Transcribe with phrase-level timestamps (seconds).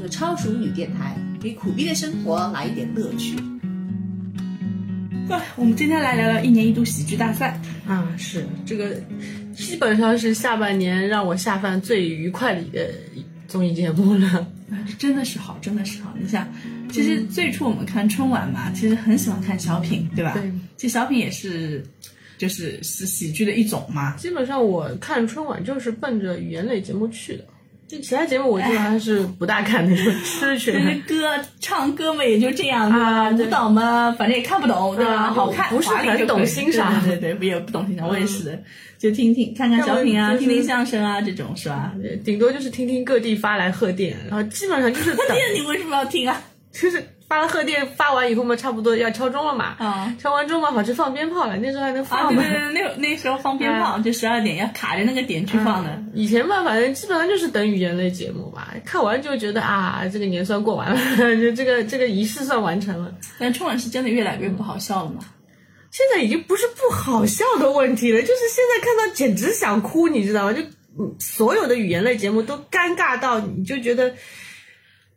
[0.00, 3.36] 的超熟女电台，给苦逼的生活来一点乐趣。
[5.28, 7.60] 哎，我们今天来聊聊一年一度喜剧大赛。
[7.86, 8.96] 啊，是这个，
[9.54, 12.88] 基本上是下半年让我下饭最愉快的一个
[13.48, 14.46] 综艺节目了。
[14.70, 16.12] 哎真的是好，真的是好。
[16.20, 16.48] 你想，
[16.90, 20.32] 其实最初我们看春晚嘛，其实很喜欢看小品，对吧？
[20.34, 20.50] 对。
[20.76, 21.84] 其实小品也是，
[22.38, 24.16] 就是是喜剧的一种嘛。
[24.16, 27.44] 基本上我看春晚就是奔着语言类节目去的，
[27.88, 30.78] 就其他节目我基本上是不大看那种吃去其。
[30.78, 35.12] 实歌唱歌嘛也就这样啊舞蹈嘛反正也看不懂，对吧？
[35.12, 38.62] 啊好看，不是很懂欣赏对对对，也不懂欣赏，我也是的，
[38.98, 41.92] 就听听看看小品啊，听听相声啊，这种是吧？
[42.02, 46.42] 对顶多就是听听各地发来贺电，然后基本上就是贺电你为什么要听啊？
[46.72, 52.28] 就是发了贺电发完以后嘛，差不多要敲钟了嘛，啊敲完钟嘛，好去放鞭炮了，那时候还能啊，放啊。
[52.28, 56.02] 对对对，那那时候放鞭炮，就十二点要卡着那个点去放的。
[56.14, 60.96] 以前嘛，反正基本上就是等语言类节目吧，看完就觉得啊，这个年算过完了，
[61.36, 63.12] 就这个这个仪式算完成了。
[63.38, 65.20] 但春晚是真的越来越不好笑了嘛？
[65.90, 70.52] 现在已经不是不好笑的问题了，就是现在看到简直想哭，你知道吗？
[70.52, 70.60] 就
[70.98, 74.14] 嗯，所有的语言类节目都尴尬到你就觉得，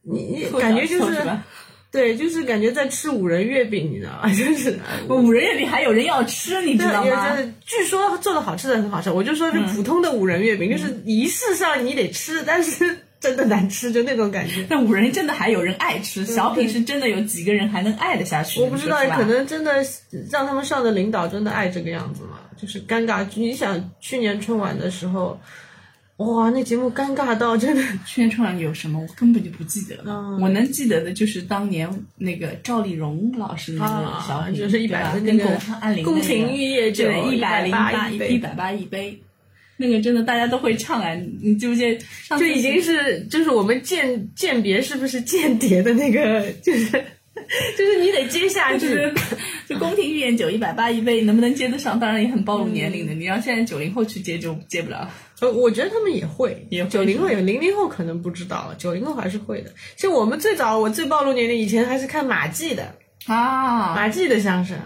[0.03, 1.43] 你你感觉就是吧？
[1.91, 4.29] 对，就是感觉在吃五仁月饼，你知道吗？
[4.33, 7.29] 就是五仁月饼还有人要吃，你知道也吗？
[7.31, 14.65] 就是据说做的好吃的很好吃，我就说是普通的五仁月饼，就是仪式上你得吃，但是 真的难吃，就那种感觉。
[14.69, 18.61] 但五仁真的还有人爱吃，小品是真的有几个人还能爱得下去？
[18.61, 19.83] 我不知道可能真的
[20.31, 23.25] 让他们上的领导真的爱这个样子嘛，就是尴尬。
[23.33, 25.37] 你想去年春晚的时候，
[26.19, 30.03] 哇，那节目尴尬到真的，去年春晚有什么，我根本就不记得了。
[30.05, 39.17] 嗯我能记得的就是当年那个赵丽蓉老师那个小品，就是一百跟巩汉安林那个宫廷玉液酒对，一百零八180一百八一杯，
[39.77, 41.13] 那个真的大家都会唱啊！
[41.13, 41.83] 你你记不记
[42.29, 42.37] 得？
[42.37, 47.01] 就已经是就是我们鉴鉴别是不是间谍的那个，就是
[47.77, 48.79] 就是你得接下去。
[48.79, 49.13] 就是
[49.69, 51.99] 就宫廷御宴酒一百八一杯，能不能接得上？
[51.99, 53.13] 当然也很暴露年龄的。
[53.13, 55.09] 你让现在九零后去接就接不了。
[55.41, 59.71] 呃，我觉得他们也会，也九零后有，零零后可能不知道了，九零后还是会的。
[59.95, 62.95] 像我们最早，我最暴露年龄，以前还是看马季的，
[63.27, 64.77] 啊，马季的相声，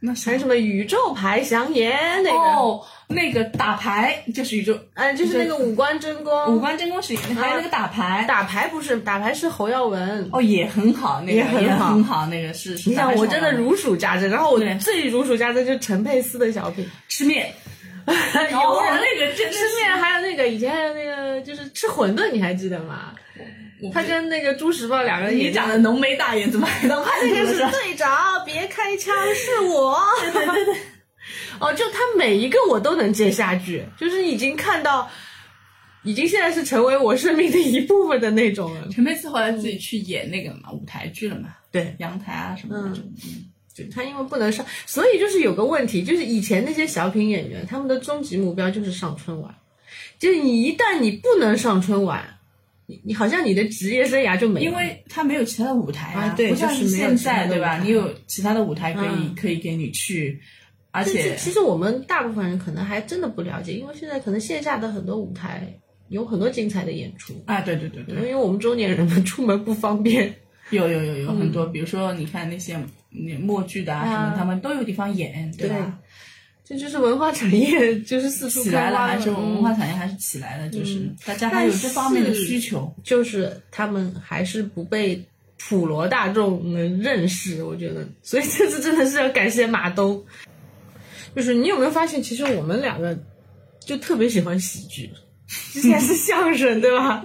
[0.00, 2.82] 那还有什么宇宙牌祥言那个，哦，
[3.14, 10.28] 那个打牌就是宇宙嗯，就是那个五官真功，五官真功是，还有那个打牌，打牌不是打牌是侯耀文。
[10.32, 12.70] 哦也很好，那个也很好，那个是。
[12.86, 14.28] 你想，我真的如数家珍。
[14.30, 17.52] 然后我最如数家珍就是陈佩斯的小品，吃面，
[18.06, 23.12] 有哦那个真的吃面，还有那个以前还有那个就是吃馄饨，你还记得吗？
[23.92, 27.58] 他跟那个朱时茂两个人演你长得浓眉大眼，怎么还当 他那个是？
[27.58, 29.98] 队长，别开枪，是我。
[30.20, 30.74] 对 对对。
[31.62, 35.08] 哦，就他每一个我都能接下句，就是已经看到，
[36.02, 38.88] 已经现在是成为我生命的一部分的那种了。
[38.90, 42.88] 陈佩斯后来自己去演那个嘛舞台剧了嘛，对，阳台啊什么的。
[42.98, 49.54] 嗯对他因为不能上，所以就是有个问题，就是以前那些小品演员，他们的终极目标就是上春晚。
[50.18, 52.22] 就是你一旦你不能上春晚，
[52.84, 54.66] 你你好像你的职业生涯就没了。
[54.66, 57.78] 因为他没有其他的舞台啊对不像就是现在对吧？
[57.78, 60.38] 你有其他的舞台可以嗯可以给你去，
[60.92, 65.66] 而且其实我们大部分人可能还真的不了解，因为现在可能线下的很多舞台
[66.08, 67.34] 有很多精彩的演出。
[67.46, 70.32] 啊，对对对对因，为我们中年人嘛，出门不方便。
[70.70, 72.78] 有有有有很嗯多，比如说你看那些
[73.10, 75.98] 那默剧的啊什么啊，他们都有地方演，对吧？
[76.64, 82.90] 这就是文化产业，就是四处起来了，还是嗯文化产业还是起来了，就是大家还有这方面的需求。
[83.02, 85.22] 就是他们还是不被
[85.58, 90.24] 普罗大众能认识，我觉得，所以这次真的是要感谢马东。
[91.34, 93.18] 就是你有没有发现，其实我们两个
[93.80, 95.10] 就特别喜欢喜剧，
[95.72, 97.24] 之前是相声，对吧？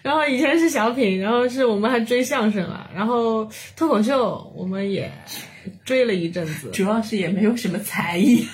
[0.00, 5.12] 然后以前是小品，然后是我们还追相声了，然后脱口秀我们也
[5.84, 8.46] 追了一阵子，主要是也没有什么才艺，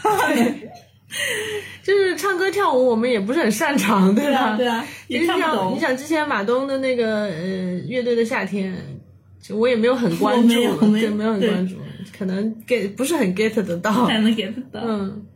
[1.85, 4.57] 就是唱歌跳舞我们也不是很擅长，对吧？
[4.57, 5.81] 对啊，也你想，看不懂你。
[5.81, 8.75] 想之前马东的那个呃乐队的夏天，
[9.41, 11.77] 就我也没有很关注，没有没有对，没有很关注，
[12.17, 14.07] 可能 get 不是很 get 得到。
[14.07, 15.27] 才能 get 到，嗯，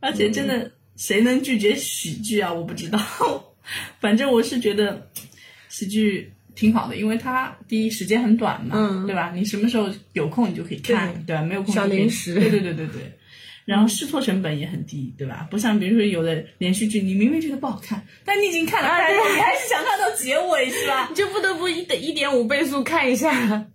[0.00, 2.52] 而且真的谁能拒绝喜剧啊？
[2.52, 2.98] 我不知道，
[4.00, 5.10] 反正我是觉得
[5.68, 9.32] 喜剧挺好的，因为它第一时间很短嘛，嗯对吧？
[9.34, 11.42] 你什么时候有空你就可以看，对吧？
[11.42, 13.12] 没有空小零食对对对对对。
[13.64, 15.46] 然后试错成本也很低，对吧？
[15.50, 21.06] 不像比如说有的连续剧，你明明觉得不好看，但你已经看了开头，你还是想看到结尾，是吧？
[21.10, 23.66] 你就不得不一点一点五倍速看一下。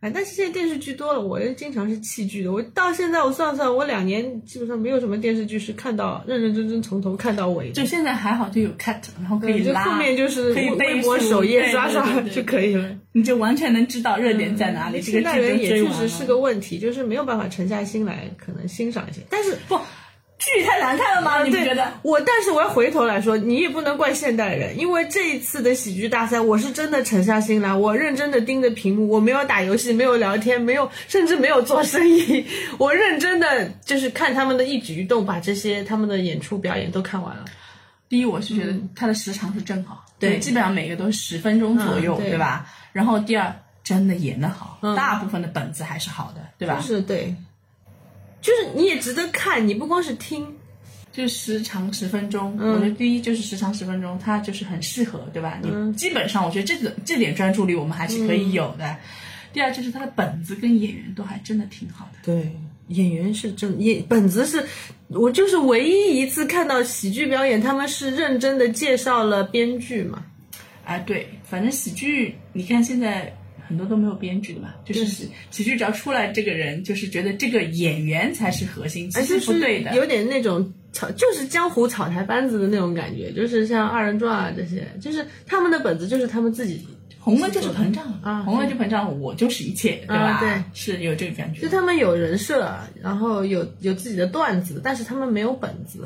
[0.00, 2.52] 哎，但是现在电视剧多了，我也经常是弃剧的。
[2.52, 7.72] 我到现在我算算，我两年基本上没有什么电视剧是看到认认真真从头看到尾。
[7.72, 12.94] 就现在还好，就有 cut，然后可以对，就，后面就是可以微博首页对刷刷就可以了。
[13.12, 15.68] 你就完全能知道热点在哪里，这个剧人也。
[15.70, 19.22] 确实是个问题，就是没有办法沉下心来，可能欣赏一些。
[19.30, 19.78] 但是不，
[20.38, 21.42] 剧太难看了吗？
[21.42, 21.92] 你觉得？
[22.02, 32.44] 我，但是我要回头来说，你也不能怪现代人，因为这一次的喜剧大赛，我是真的沉下心来，我认真的盯着屏幕，我没有打游戏，没有聊天，没有，甚至没有做生意，
[32.78, 37.44] 我认真的就是看他们的一举一动，把这些他们的演出表演都看完了。
[38.08, 42.66] 第一，我是觉得它的时长是正好，对基本上每个都是十分钟左右，嗯对对吧？
[42.92, 46.76] 然后第二，真的演得好，大部分的本子还是好的，对吧？
[46.76, 47.34] 就是对，
[48.46, 50.46] 就是你也值得看，你不光是听，
[51.10, 55.58] 就时长十分钟，嗯我觉得第一就是时长十分钟，它就是很适合，对吧？
[55.64, 58.96] 嗯你基本上我觉得这个这点专注力我们还是可以有的。
[59.52, 62.18] 第二就是它的本子跟演员都还真的挺好的。
[62.22, 62.52] 对，
[62.88, 64.64] 演员是真演本子是，
[65.08, 70.24] 我就是唯一一次看到喜剧表演，他们是认真的介绍了编剧嘛。
[70.84, 73.34] 哎，对，反正喜剧，你看现在
[73.66, 79.94] 很多都没有编剧的嘛，就是喜喜剧只要出来这个人，就是觉得这个演员才是核心，其实是不对的。
[79.94, 86.86] 有点那种草，就是江湖草台班子的那种感觉，就是像二人转啊这些，就是他们的本子就是他们自己，
[87.18, 90.14] 红了就是膨胀啊红了就膨胀，我就是一切，对吧？
[90.16, 91.68] 啊对，是有这个感觉就。
[91.68, 92.72] 他们有人设，
[93.02, 96.04] 然后有有自己的段子，但是他们没有本子。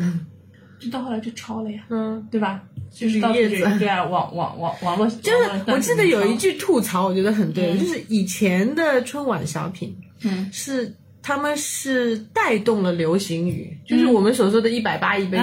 [0.81, 2.63] 就到后来就抄了呀，嗯，对吧？
[2.91, 3.79] 就是叶子。
[3.79, 5.39] 对啊，网网网网络就是
[5.69, 15.39] 我记得有一句，吐槽，我觉得很对，就是以前的春晚小品，嗯，是他们是带动了流行语，就是我们所说的一百八一杯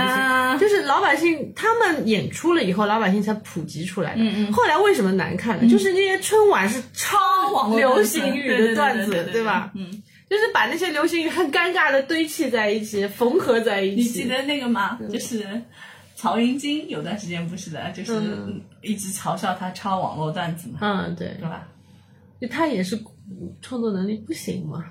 [0.60, 4.22] 就是老百姓他们演出了以后，老百姓才普及出来的。
[4.22, 4.52] 嗯嗯。
[4.52, 5.70] 后来为什么难看呢？
[5.72, 7.18] 就是那些春晚是超
[7.54, 9.72] 网络流行语的段子，对吧？
[9.76, 14.02] 嗯，就是把那些流行语很尴尬的堆砌在一起，缝合在一起。
[14.02, 15.00] 你记得那个吗？
[15.12, 15.62] 就是
[16.16, 21.68] 曹云金有段时间不是的，就是嗯一直嘲笑他抄网络段子嘛，嗯，对对，吧？
[22.42, 23.00] 就他也是
[23.62, 24.84] 创作能力不行嘛。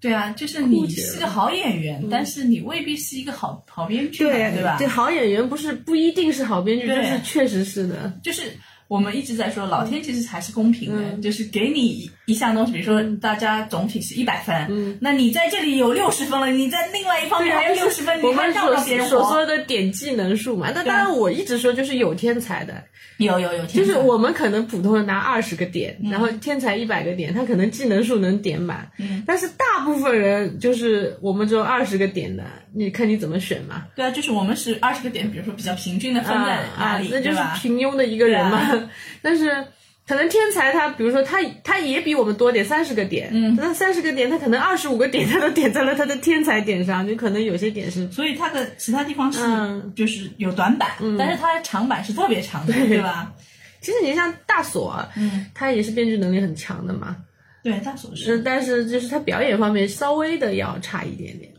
[0.00, 4.78] 对啊，就是你是个好演员，但是你未必是一个好好编剧嘛，对吧？
[4.78, 8.10] 对，好演员不是不一定是好编剧，对就是确实是的。
[8.22, 8.50] 就是
[8.88, 19.10] 我们一直在说，老天其实还是公平的，嗯就是给你一项东西，比如说大家总体是一百分，那你在这里有六十分了，你在另外一方面还有六十分，我你还们所让让别人活。
[19.10, 22.82] 所说的点技能数嘛，那当然我一直说就是有天才的，
[23.18, 26.10] 有有有，就是我们可能普通人拿二十个点，嗯。
[26.10, 37.38] 然后天才一百个点，他可能技能数能点满，嗯，但是大部分人就是我们只有二十个点的，你看你怎么选嘛，对啊，就是我们是二十个点，比如说比较平均的分在哪里，，啊那就是？
[37.60, 38.88] 平庸的一个人嘛。
[39.22, 39.64] 但是
[40.10, 49.92] 可能天才他，比如说他他也比我们多点三十个点，嗯，那三十个点他可能二十五个点他都点在了他的天才点上，就可能有些点是所以他的其他地方是嗯。
[49.94, 53.00] 就是有短板，但是他的长板是特别长的，对。
[53.00, 53.32] 吧？
[53.80, 57.16] 其实你像大锁，嗯，他也是编剧能力很强的嘛，
[57.62, 61.52] 对，大锁是，是，但是就是他表演方面稍微的要差一点点，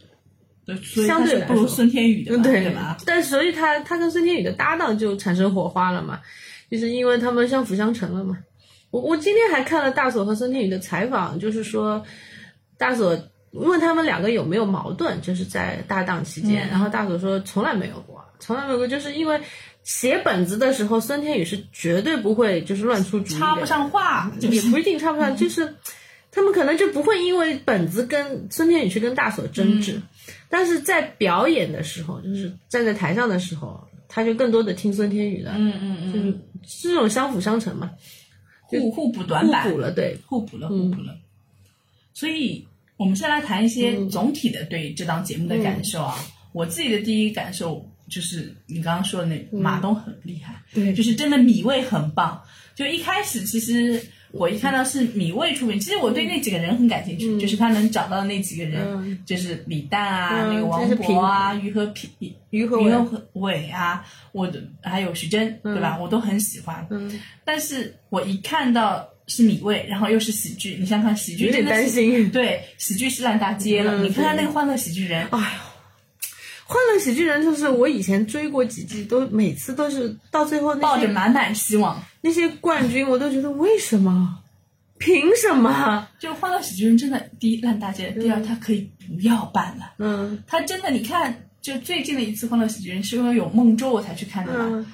[0.65, 0.75] 对，
[1.07, 1.65] 相对来说。
[1.65, 2.65] 孙天宇的，对。
[2.65, 2.97] 对吧？？
[3.05, 6.19] 但所以他他跟孙天宇的搭档就产生火花了嘛，
[6.71, 8.39] 就是因为他们相辅相成了嘛。
[8.89, 12.03] 我我今天还看了大锁和孙天宇的采访，就是说
[12.77, 13.19] 大锁
[13.51, 19.41] 问他们两个有没有矛盾，就是在搭档期间，然后大锁说从来没有过，从来没有过，就是因为
[19.83, 25.75] 写本子的时候，孙天宇是绝对不会就是乱出主意，插不上话，就是也不一定插不上，就是
[26.31, 30.01] 他们可能就不会因为本子跟孙天宇去跟大锁争执，
[30.49, 36.31] 但是在表演的时候，就是站在台上的时候，他就更多的听孙天宇的，嗯嗯嗯，就是
[36.67, 37.89] 是这种相辅相成嘛，
[38.67, 41.17] 互互补短板，互补了，对，互补了，互补了。
[42.13, 46.13] 所以，我们先来谈一些总体的对这档节目的感受啊。
[46.51, 50.93] 我自己的第一感受就是你刚刚说的那马东很厉害，对。
[50.93, 52.41] 就是真的米味很棒。
[52.75, 62.09] 就一开始其实我一看到是米未出品，其实我对那几个人很感兴趣，就是他能找到那几个人，嗯就是李诞啊，嗯那个王就是博啊，于和平。
[62.51, 65.97] 于和伟，于和伟啊，我的还有徐峥，对吧？
[65.97, 66.85] 我都很喜欢。
[66.89, 72.29] 嗯，但是我一看到是米未，然后又是喜剧，你想想看，喜剧有点真的是担心。
[72.29, 74.01] 对，喜剧是烂大街了。
[74.01, 75.45] 嗯你看看对那个《欢乐喜剧人》，哎呦，
[76.71, 82.01] 欢乐喜剧人就是我以前追过几季，都每次都是到最后那些抱着满满希望。
[82.21, 84.37] 那些冠军，我都觉得为什么？
[84.97, 86.07] 凭什么？
[86.17, 89.91] 就《欢乐喜剧人》真的，第一烂大街，第二他可以不要办了。
[89.97, 94.69] 嗯他真的，你看，就最近的一次《欢乐喜剧人》是因为有孟周我才去看的嘛。
[94.71, 94.85] 嗯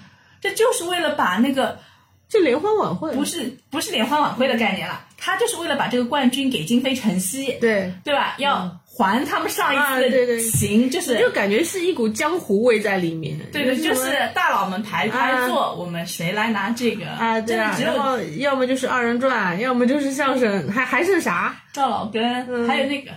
[0.41, 1.77] 这就是为了把那个
[2.29, 8.35] 就联欢晚会不是不是联欢晚会的概念了，他就是为了把这个冠军给金飞晨曦，对，对吧？
[8.37, 13.39] 要还他们上一啊次的情，就是就感觉是一股江湖味在里面。
[13.53, 21.55] 对对，就是大佬们排排坐，我们谁来拿这个啊，对啊，只有然后要么就是二人转，要么就是相声，还还剩啥？
[21.71, 23.11] 赵老根，还有那个。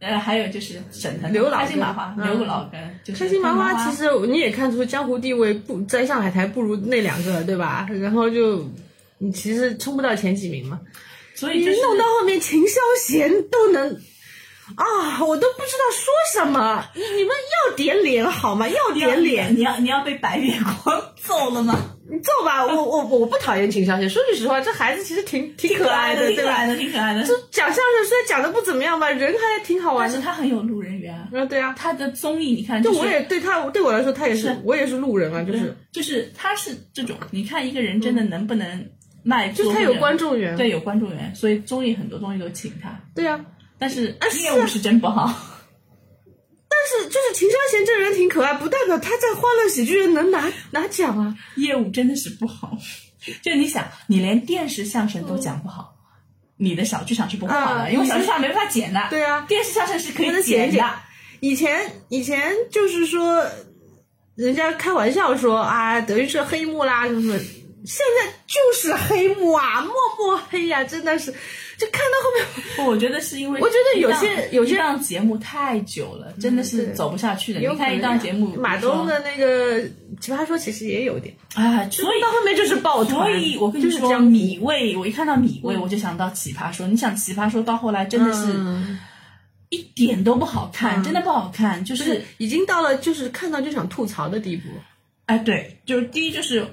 [0.00, 7.86] 呃，还有就是沈腾、刘老开心麻花、根刘老根，就是开心麻花花，其实你也看出江湖地位不在上海台不如那两个，对吧？
[8.00, 8.68] 然后就
[9.18, 10.80] 你其实冲不到前几名嘛。
[11.34, 13.94] 所以就是弄到后面秦霄贤都能
[14.74, 16.84] 啊，我都不知道说什么。
[16.94, 17.30] 你你们
[17.68, 18.66] 要点脸好吗？
[18.68, 21.95] 要点脸，你要你要被白月光 揍了吗？
[22.08, 22.64] 你揍吧！
[22.64, 26.52] 我我我不讨厌秦霄贤，说句实话，这孩子其实挺挺可爱的，挺对吧？
[26.52, 27.24] 可爱的，挺可爱的。
[27.24, 30.26] 就讲相声虽然讲的不怎么样吧，人还挺好玩的但是。
[30.26, 38.86] 他很有路人缘啊，啊，对啊，他的综艺你看，就是我也对他对我来说，他也是是我也是路人啊，就是嗯就是他是这种，你看一个人真的能不能
[39.24, 40.56] 卖，就是他有观众缘。
[40.56, 43.44] 对有观众缘，所以综艺很多综艺都请他，对啊，
[43.78, 45.55] 但是业务是真不好。
[46.88, 51.36] 但是就是秦霄贤这人挺可爱，不代表他在欢乐喜剧人能拿拿奖啊。
[51.56, 52.78] 业务真的是不好。
[53.42, 55.96] 就你想，你连电视相声都讲不好，
[56.58, 59.00] 你的小剧场是不会好的，啊因为小剧场没办法剪的。
[59.10, 60.94] 对啊电视相声是可以剪的。
[61.40, 63.44] 以前以前就是说，
[64.36, 67.38] 人家开玩笑说啊，德云社黑幕啦什么什么，
[67.84, 71.34] 现在就是黑幕啊，默默黑呀、真的是，
[71.78, 72.30] 就看到后
[72.78, 77.60] 面，我觉得是因为我觉得有些有些节目太久了，真的是走不下去的。
[77.60, 79.80] 你看一档节目，马东的那个
[80.20, 86.86] 《奇葩说》其实也有点，啊，所以到后面就是爆团，所以我跟你说，米味，我一看到米味，我就想到奇葩说。
[86.86, 88.98] 你想奇葩说到后来真的是嗯
[89.68, 94.68] 一点都不好看，真的不好看，就就是是已经到了就是看到就想吐槽的地步。
[95.26, 96.64] 哎，对，就是第一就是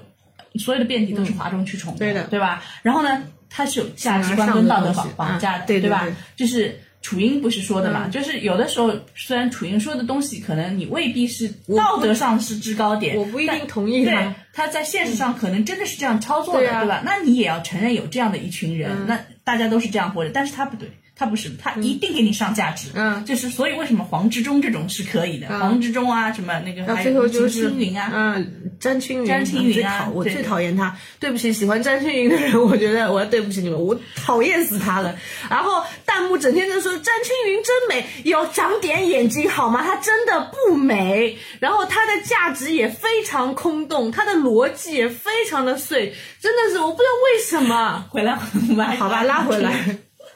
[0.54, 2.62] 所有的辩题都是哗众取宠的，对的对吧？
[2.82, 3.24] 然后呢，
[3.56, 6.04] 它是有价值观跟道德绑绑架的，对对吧？
[6.34, 17.02] 就是楚英不是说的嘛，就是有的时候虽然楚英说的东西可能你未必是道德上是制高点，我不一定同意对他，他在现实上可能真的是这样操作的，对啊吧？
[17.04, 20.90] 那你也要承认有这样的一群人，那大家都是这样活着，但是他不对。
[21.16, 30.96] 他不是，他一定给你上价值，嗯就是所以为什么黄志忠这种是可以的，黄志忠啊，什么那个到还有最后就金是青云啊，嗯，詹青云，詹青云啊我最讨厌他。
[31.20, 35.16] 对不起，喜欢詹青云的人， 我觉得我要对不起你们，我讨厌死他了。
[35.48, 39.82] 然后弹幕整天就说詹青云真美，有长点眼睛好吗？
[39.82, 41.38] 她真的不美。
[41.60, 48.04] 然后她的价值也非常空洞，她的逻辑也非常的碎，真的是我不知道为什么。
[48.10, 48.36] 回来
[48.68, 49.72] 我们好吧，拉回来。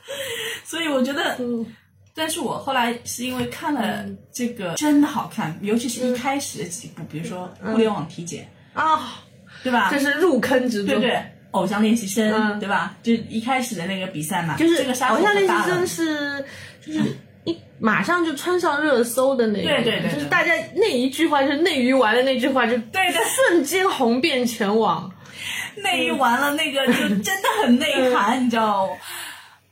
[0.64, 1.64] 所以我觉得，嗯
[2.14, 8.96] 但是我后来是因为看了这个真的好看，尤其是一开始的几部，比如说嗯《互联网体检啊，》，
[9.62, 10.00] 对吧这？
[10.00, 10.98] 是入坑之作。
[10.98, 11.22] 对对，
[11.52, 12.96] 偶像练习生，嗯对吧？
[13.04, 16.44] 就一开始的那个比赛嘛，就是这个沙偶像练习生是
[16.84, 25.08] 就是一马上就穿上热搜的那种，对对对对就是大家那一句话就是内娱完了那句话就对对瞬间红遍全网，
[25.84, 28.88] 内娱完了那个就真的很内涵，你知道。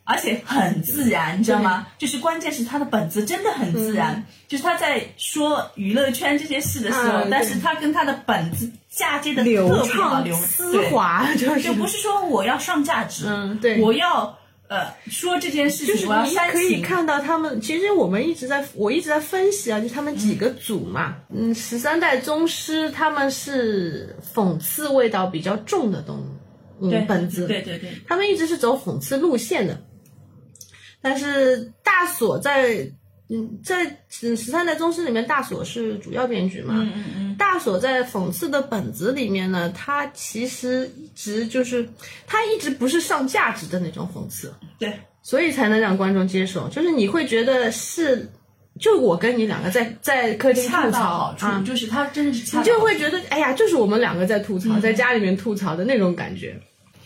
[0.08, 1.86] 而且很自然，你知道吗？
[1.98, 11.60] 就是关键是他的本子真的很自然，就是他在说娱乐圈这些事的时候，嗯但是他跟他的本子嫁接的流特别好，畅流丝滑，就是。
[11.60, 13.80] 就不是说我要上价值，嗯对。
[13.80, 26.24] 我要呃说这件事情，就是你可以，看到他们，其实我们一直在，我一直在分析啊，就是他们几个组嘛，嗯，十三代宗师他们是讽刺味道比较重的东
[26.90, 29.80] 对嗯本子，对对对，他们一直是走讽刺路线的，
[31.10, 32.90] 但是大锁在
[33.28, 33.84] 嗯在
[34.22, 41.88] 嗯十三代宗师里面，大锁是主要编剧嘛，嗯嗯嗯，大锁在讽刺的本子里面呢，他其实一直就是
[42.26, 48.28] 他一直不是上价值的那种讽刺，对所以才能让观众接受，就是你会觉得是。
[48.78, 56.54] 就我跟你两个在在客厅吐槽好处，啊，就是他真的是你就会觉得，哎呀，就是我们两个在吐槽，嗯在家里面吐槽的那种感觉。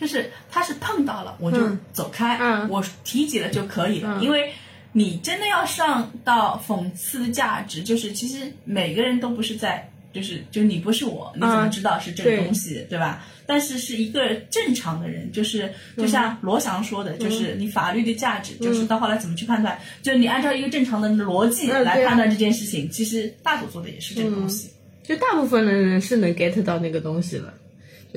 [0.01, 1.79] 就是他是碰到了我就嗯。
[1.93, 2.67] 走开，嗯。
[2.67, 4.51] 我提及了就可以了，因为
[4.91, 9.87] 你真的要上到讽刺的价值，就是其实每个人都不是在。
[10.13, 13.23] 就是，就你不是我，你怎么知道是这个东西，对吧？
[13.45, 22.89] 但是是一个正常的人，就是就像罗翔说的，就是你法律的价值，就是到后来怎么去判断，就是你按照一个正常的逻辑来判断这件事情。
[22.89, 24.69] 其实大佐做的也是这个东西，
[25.01, 27.60] 就大部分的人是能 get 到那个东西了，就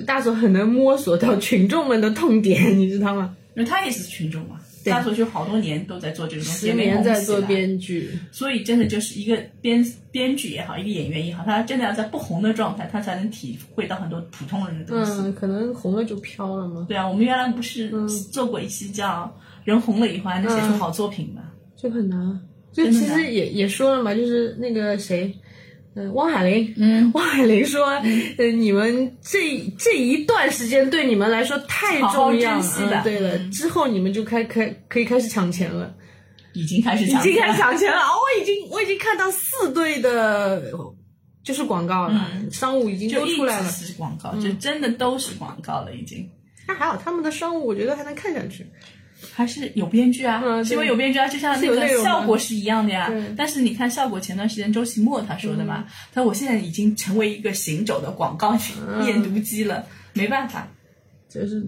[0.02, 3.36] 大佐很能摸索到群众们的痛点，你知道吗？
[3.56, 4.60] 因为他也是群众嘛。
[4.84, 15.12] 大锁就好多年都在做这个东西，十也没年在做编剧，所以真的就是一个编编剧也好，一个演员也好，他真的要在不红的状态，他才能体会到很多普通人的东西。
[15.12, 17.90] 嗯，可能红了就飘了嘛，对啊，我们原来不是
[18.30, 19.34] 做过一期叫
[19.64, 21.40] “人红了以后还能写出好作品”吗？
[21.76, 22.38] 就很难。
[22.70, 25.34] 就其实也也说了嘛，就是那个谁，
[25.96, 27.86] 嗯、汪海林，嗯， 汪海林说，
[28.38, 33.50] 呃，你们这这一段时间对你们来说太重要了，对了，嗯。
[33.50, 35.94] 之后你们就开开可以开始抢钱了，
[36.52, 40.72] 已经开始已经开抢钱了始抢钱了，哦，我已经我已经看到四对的，
[41.44, 46.28] 就是广告了，商务已经都出来了，是广告，就真的都是广告了，已经。
[46.66, 48.66] 那还好他们的商务，我觉得还能看下去，
[49.32, 58.56] 还是有编剧啊，嗯是因为有编剧啊，就像那个效果是一样的呀但是你看效果前段时间周奇墨他说的嘛，他说我现在已经成为一个行走的广告
[58.88, 60.68] 嗯 验读机了，没办法。
[61.28, 61.66] 就是。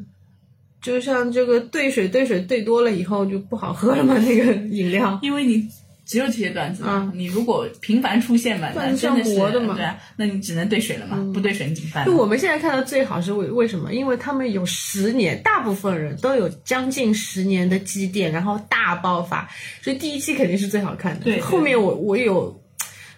[0.83, 5.19] 就像这个兑水兑水兑多了以后就不好喝了嘛，那个饮料。
[5.21, 5.67] 因为你
[6.07, 9.35] 只有这些段子你如果频繁出现嘛，那真的是
[9.75, 12.17] 对啊，那你只能兑水了嘛，不兑水你怎么办就？
[12.17, 13.93] 我们现在看到最好是为为什么？
[13.93, 19.49] 因为他们有十年，大部分人都有将近十年的积淀，然后大爆发，
[19.83, 21.25] 所以第一期肯定是最好看的。
[21.25, 22.63] 对对后面我我有，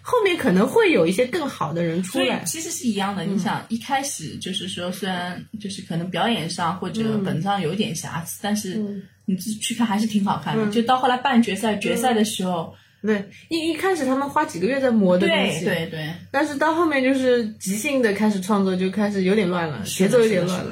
[0.09, 2.43] 后面可能会有一些更好的人出来。
[2.43, 8.83] 其实是一样的，嗯你想一开始就是说，虽然就是可能表演上或者嗯本子上有一点瑕疵，但是
[9.25, 10.65] 你自己去看还是挺好看的。
[10.71, 12.73] 就到后来半决赛、决赛的时候，
[13.03, 20.71] 对，一一开始他们花几个月在磨的东对西，对对，但是到后面就是即兴的开始创作，就开始有点乱了，节奏有点乱了。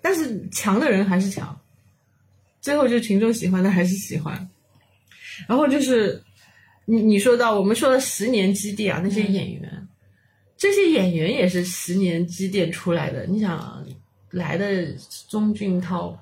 [0.00, 1.60] 但是强的人还是强，
[2.60, 4.48] 最后就群众喜欢的还是喜欢。
[5.48, 6.22] 然后就是
[6.90, 9.88] 你你说到我们说的十年积淀啊，那些演员，
[10.56, 13.24] 这些演员也是十年积淀出来的。
[13.26, 13.86] 你想
[14.30, 14.86] 来的
[15.28, 16.18] 钟俊涛，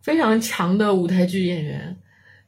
[0.00, 1.94] 非常强的舞台剧演员。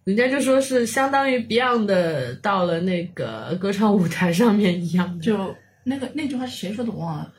[0.04, 5.54] 人家就说是相当于 Beyond 的到了那个歌唱舞台上面一样的，就
[5.84, 7.32] 那个那句话是谁说的我忘了，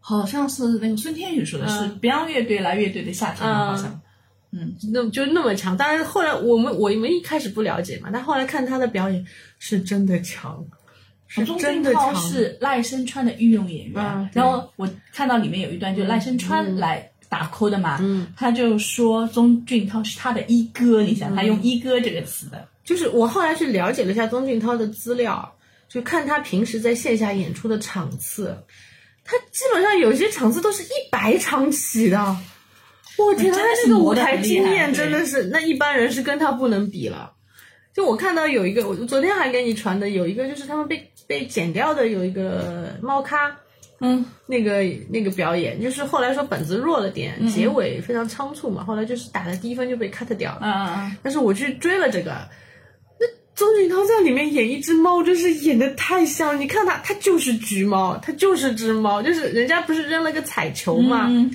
[0.00, 3.98] 好像是那个孙天宇说的，嗯是 Beyond 乐队来乐队的夏天，好像。
[4.92, 5.76] 那就那么强。
[5.76, 9.26] 当然后来我们我们一开始不了解嘛，但后来看他的表演
[9.58, 10.64] 是真的强，
[11.26, 12.22] 是钟真的俊涛强。
[12.22, 25.56] 是赖声川的御用演员，然后我看到里面有一段就赖声川来打 call 的嘛，嗯他就说钟俊涛是他的一哥，你想他用一哥这个词的，就是我后来去了解了一下钟俊涛的资料，
[25.88, 28.56] 就看他平时在线下演出的场次，
[29.24, 32.36] 他基本上有些场次都是一百场起的。
[33.18, 37.32] 我天，他那个舞台经验真的是，那一般人是跟他不能比了。
[37.94, 43.56] 就我看到有一个，我昨天还给你传的，有一个就是他们被被剪掉的，有一个猫咖，
[44.00, 50.60] 嗯，那个那个表演，就是后来说本子弱了点，结尾非常仓促嘛，后来就是打了低分就被 cut 掉了。
[50.62, 52.32] 嗯嗯嗯，但是我去追了这个，
[53.20, 56.60] 那钟景涛在里面演一只猫，真是演的太像。
[56.60, 61.48] 你看他，他就是橘猫，他就是只猫，就是人家不是扔了个彩球嘛，嗯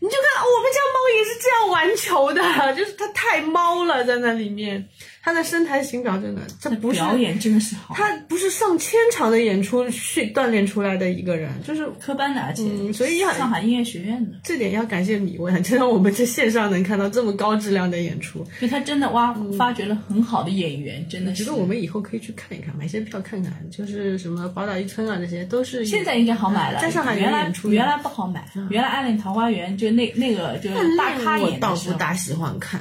[0.00, 4.88] 你就看我们家猫也是这样玩球的，就是它太猫了，在那里面，
[5.26, 18.46] 它的身材形表真的，这不是表演真的是好，他不是上千场的演出去锻炼出来的一个人，就是科班的，而且嗯所以要上海音乐学院的，这点要感谢米问，就让我们在线上能看到这么高质量的演出。
[18.60, 21.60] 就他真的挖发掘了很好的演员，真的是我觉得。
[21.60, 32.80] 我们以后可以去看一看，买些票看看，就是什么宝岛一村啊，这些都是现在应该好买了，在上海有原来原来不好买，原来《暗恋桃花源》就那那个就是大咖我倒演的时候，不大喜欢看。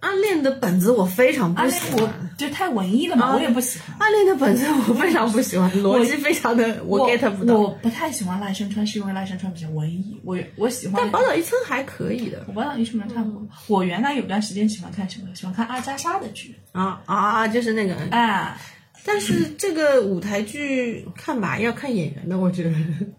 [0.00, 3.94] 暗恋的本子我非常不喜欢，就太文艺了嘛，啊我也不喜欢。
[3.98, 7.58] 暗恋的本子我非常不喜欢，逻辑非常的我 get 不到。
[7.58, 10.18] 我不太喜欢赖声川，是因为赖声川比较文艺。
[10.24, 13.46] 我我喜欢但宝岛一村还可以的我宝岛一村没看过。
[13.66, 15.28] 我原来有段时间喜欢看什么？
[15.34, 16.54] 喜欢看阿加莎的剧。
[16.72, 18.58] 啊啊啊，就是那个，啊，
[19.04, 22.70] 但是这个舞台剧看吧，要看演员的，我觉得。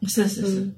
[0.08, 0.72] 是是是，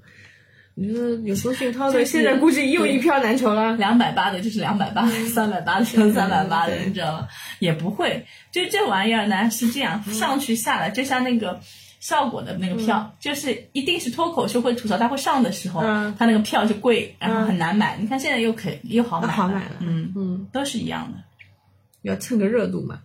[0.76, 3.76] 你说有钟俊涛的，就是现在估计又一票难求了。
[3.78, 7.28] 两百八的就是两百八，三百八的就是三百八的，你知道吗？
[7.60, 11.60] 也不会，就这玩意儿呢是这样，上去下来，就像那个。
[12.00, 17.96] 效果的那个票，就是一定是脱口秀会吐槽大会上的时候，嗯他那个票就贵，然后很难买。
[17.98, 21.20] 你看现在又可又好买了，好买了嗯，嗯，都是一样的。
[22.02, 23.00] 要蹭个热度嘛。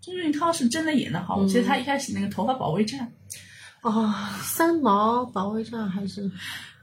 [0.00, 3.10] 郑俊涛是真的演的好，我记得他一开始那个头发保卫战，
[3.90, 6.30] 啊、三毛保卫战还是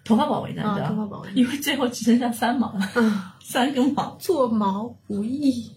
[0.03, 4.15] 头发保卫战，啊头发保卫战因为最后只剩下三毛了，三根毛。
[4.19, 5.71] 做毛不易，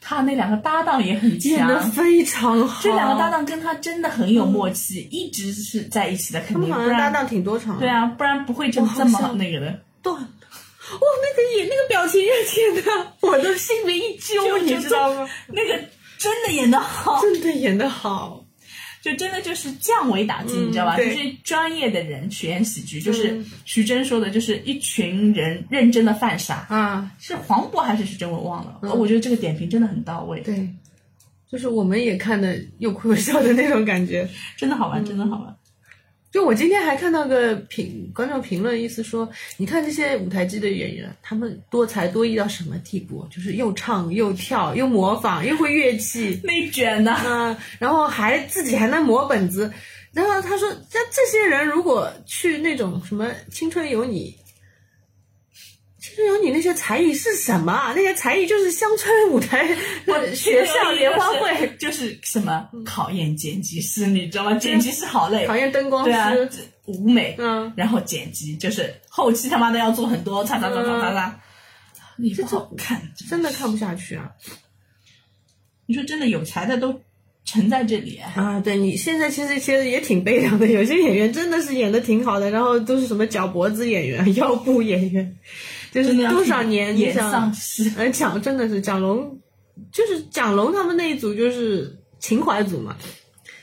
[0.00, 2.82] 他那两个搭档也很强演的强，非常好。
[2.82, 7.78] 这两个搭，档跟他真的很有默契，一直是在一起的，肯他们定不然好像搭档挺多场。
[7.78, 9.80] 对，啊，不然不会这么这么那个的。
[10.02, 15.28] 断了，哇，那个演那个表情，天哪，我都心里一揪，你知道吗？
[15.48, 15.76] 那个
[16.16, 18.44] 真的演的好，真的演的好，
[19.10, 20.96] 就真的就是降维打击，嗯你知道吧？
[20.96, 26.66] 就对是专业的人去演喜剧，就是嗯徐峥说的，就是一群人认真的犯傻。
[26.68, 27.10] 啊！
[27.18, 28.78] 是黄渤还是徐峥，我忘了。
[28.82, 30.68] 嗯我觉得这个点评真的很到位，对，
[31.50, 34.28] 就是我们也看的又哭又笑的那种感觉。
[34.56, 35.56] 真的好玩，真的好玩。
[36.30, 43.26] 就我今天还看到个评观众评论，意思说，你看这些舞台剧的演员，他们多才多艺到什么地步？
[43.30, 49.72] 就是又唱又跳又模仿又会乐器， 内卷呐、嗯，然后还自己还能磨本子。
[50.12, 54.34] 然后他说，那这些人如果去那种什么《青春有你》，
[56.00, 57.72] 《青春有你》那些才艺是什么？
[57.72, 57.92] 啊？
[57.94, 59.68] 那些才艺就是乡村舞台
[60.06, 62.68] 呃学校联欢会，就是什么？
[62.84, 64.54] 考验剪辑师，你知道吗？
[64.54, 66.48] 剪辑师好累，考验灯光师，，
[66.86, 71.40] 舞美，嗯，然后剪辑就是后期他妈的要做很多，擦擦擦擦擦擦，
[72.16, 73.02] 你不好看。
[73.28, 74.30] 真的看不下去啊！
[75.86, 77.00] 你说真的，有才的都
[77.44, 85.36] 沉在这里，啊，对你现在其实其实也挺悲凉的，有些演员真的是演的挺好的，然后都是什么脚脖子演员、 腰部演员，
[85.90, 87.52] 就是多少年你演想
[88.12, 89.38] 蒋真的是蒋龙，
[89.92, 92.96] 就是蒋龙他们那一组就是情怀组嘛，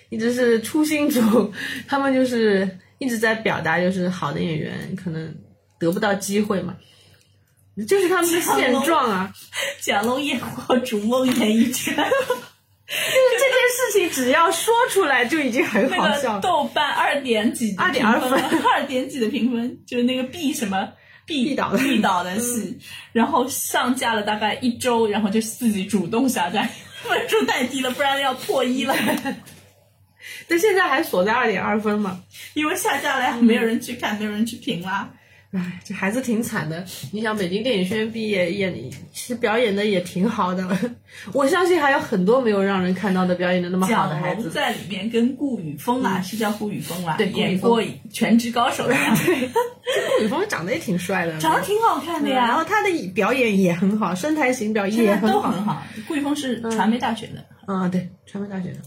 [0.10, 1.54] 一直是初心组，
[1.88, 5.36] 他们就是一直在表达，就是好的演员可能
[5.80, 6.76] 得不到机会嘛，
[7.88, 9.34] 就是他们的现状啊。
[9.82, 12.10] 蒋龙演过《逐梦演艺圈》， 就是
[13.38, 16.42] 这件事情只要说出来就已经很好那个笑了。
[16.42, 18.32] 豆瓣二点几二点二分
[18.64, 20.90] 二点几的评分，就是那个 B 什么
[21.26, 22.78] 毕导必导的戏，
[23.12, 26.62] 然后上架了大概一周，然后就自己主动下架，
[27.02, 28.96] 分数太低了，不然要破一了。
[30.48, 32.22] 但现在还锁在二点二分嘛，
[32.54, 35.10] 因为下架了呀，没有人去看，没有人去评啦。
[35.56, 36.84] 唉，这孩子挺惨的。
[37.12, 38.74] 你想，北京电影学院毕业，演
[39.14, 40.68] 其实表演的也挺好的。
[41.32, 44.50] 我相信还有很多没有让人看到的表演的那么好的孩子。
[44.50, 49.18] 在里面跟顾宇峰啊，是叫顾宇峰啦，对演过《全职高手 》的呀，
[50.18, 55.36] 顾宇峰长得也挺帅的，长得挺好看的呀然后，他的表演也很好，身材形表现在也很好。
[55.36, 55.82] 都很好。
[56.08, 58.80] 顾宇峰是传媒大学的，啊，对，传媒大学的，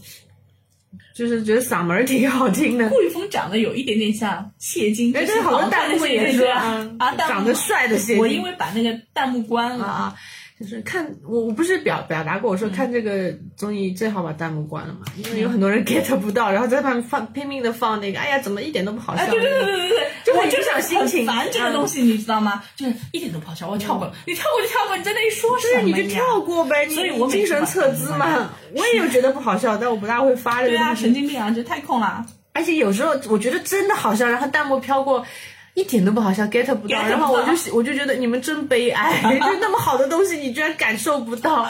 [1.13, 2.87] 就是觉得嗓门儿挺好听的。
[2.89, 6.89] 顾宇峰长得有一点点像谢金，哎，对，就是好多弹幕也说啊。
[7.17, 8.17] 长得帅的谢金。
[8.17, 10.15] 我因为把那个弹幕关了，啊啊，
[10.59, 19.23] 就是看我我不是表表达过，我嗯说看这个综艺最好把弹幕关了嘛，因为有很多人 get 不到，然后在旁放拼命的放那个，哎呀，怎么一点都不好笑？
[19.23, 22.61] 哎，对对对对对对，我就就会影响心情烦这个东西，你知道吗？
[22.75, 25.95] 就是一点都不好笑，我跳过，你跳过就跳过，你在那里说什对，么呀？
[25.95, 28.49] 你就跳过呗，你所以我精神侧姿嘛。
[28.75, 32.25] 我也有觉得不好笑，但我不大会发这对啊，个神经病啊，这太空了。
[32.51, 35.25] 而且有时候我觉得真的好笑，然后弹幕飘过。
[35.73, 41.65] 一点都不好笑，get 不到，然后我就我就觉得你们真悲哀， 就那么好的东西你居然感受不到，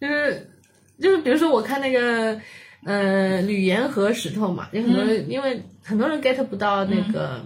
[0.00, 0.50] 就是
[1.00, 2.40] 就是比如说我看那个
[2.84, 7.44] 呃吕岩和石头嘛，有很多人、因为很多人 get 不到那个、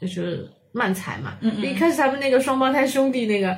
[0.00, 3.56] 就是漫才嘛，一开始他们那个双胞胎兄弟那个。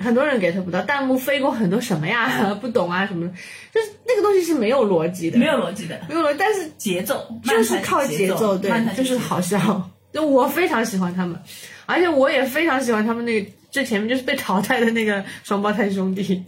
[0.00, 3.32] 很多人 get 不到，弹幕飞过很多什么呀，不懂啊什么的，
[3.72, 9.88] 就是那个东西是没有逻辑的，没有逻辑的没有逻辑，但是节奏，就是靠节奏，对，就是好笑。
[10.14, 11.38] 就我非常喜欢他们，
[11.84, 16.44] 而且我也非常喜欢他们那个最前面就是被淘汰的那个双胞胎兄弟，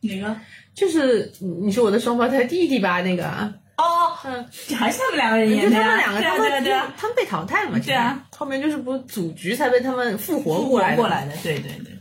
[0.00, 0.34] 哪个？
[0.74, 3.02] 就是你你是我的双胞胎弟弟吧？
[3.02, 3.28] 那个，
[3.76, 4.42] 哦，嗯，
[4.74, 5.82] 还是他们两个人就演的呀？
[5.82, 7.78] 他们两个，对啊他们对啊对啊，他们被淘汰了嘛？
[7.78, 11.92] 对啊，后面就是不是组局才被他们复活过来过来的，对对对。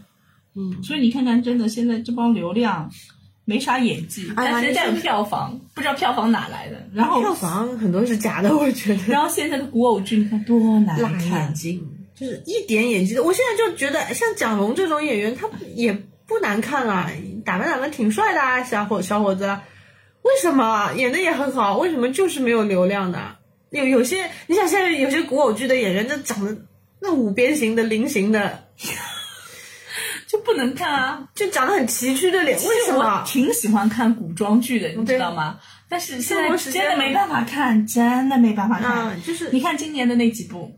[0.55, 2.89] 嗯，所以你看看，真的现在这帮流量
[3.45, 6.87] 没啥演技，哎但是人家有票房，不知道票房哪来的。
[6.93, 9.01] 然后票房很多是假的，我觉得。
[9.07, 13.23] 然后现在的古偶剧，你看多难看眼，睛，就是一点演技的。
[13.23, 15.91] 我现在就觉得像蒋龙这种演员，他也
[16.27, 17.11] 不难看啊，
[17.43, 19.57] 打扮打扮挺帅的啊，小伙小伙子。
[20.21, 21.77] 为什么演的也很好？
[21.77, 23.35] 为什么就是没有流量呢？
[23.71, 26.55] 有有些你想现在有些古偶剧的演员，那长得
[26.99, 28.89] 那五边形的、菱形的，就
[30.41, 31.27] 不能看啊。
[31.33, 33.23] 就长得很崎岖的脸，为什么？
[33.25, 35.59] 挺喜欢看古装剧的，你知道吗？
[35.89, 38.91] 但是现在真的没办法看，真的没办法看。
[38.91, 40.71] 啊，就是你看今年的那几部，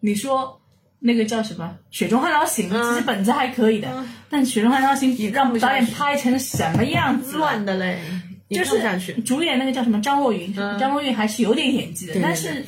[0.00, 0.60] 你说
[1.00, 7.98] 那个叫什么《雪中悍刀行》，嗯其实本子还可以的，嗯但《雪中悍刀行》让导演拍成什么样子了乱的嘞，
[8.50, 8.80] 就是。
[9.24, 12.64] 主演那个叫什么张若昀，嗯张若昀还是有点演技的，对对但是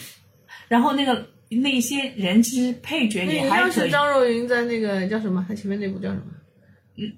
[0.67, 3.61] 然后那个那些人其实配角那也还可以。
[3.61, 5.45] 要是张若昀在那个叫什么？
[5.49, 6.25] 他前面那部叫什么？
[6.99, 7.13] 嗯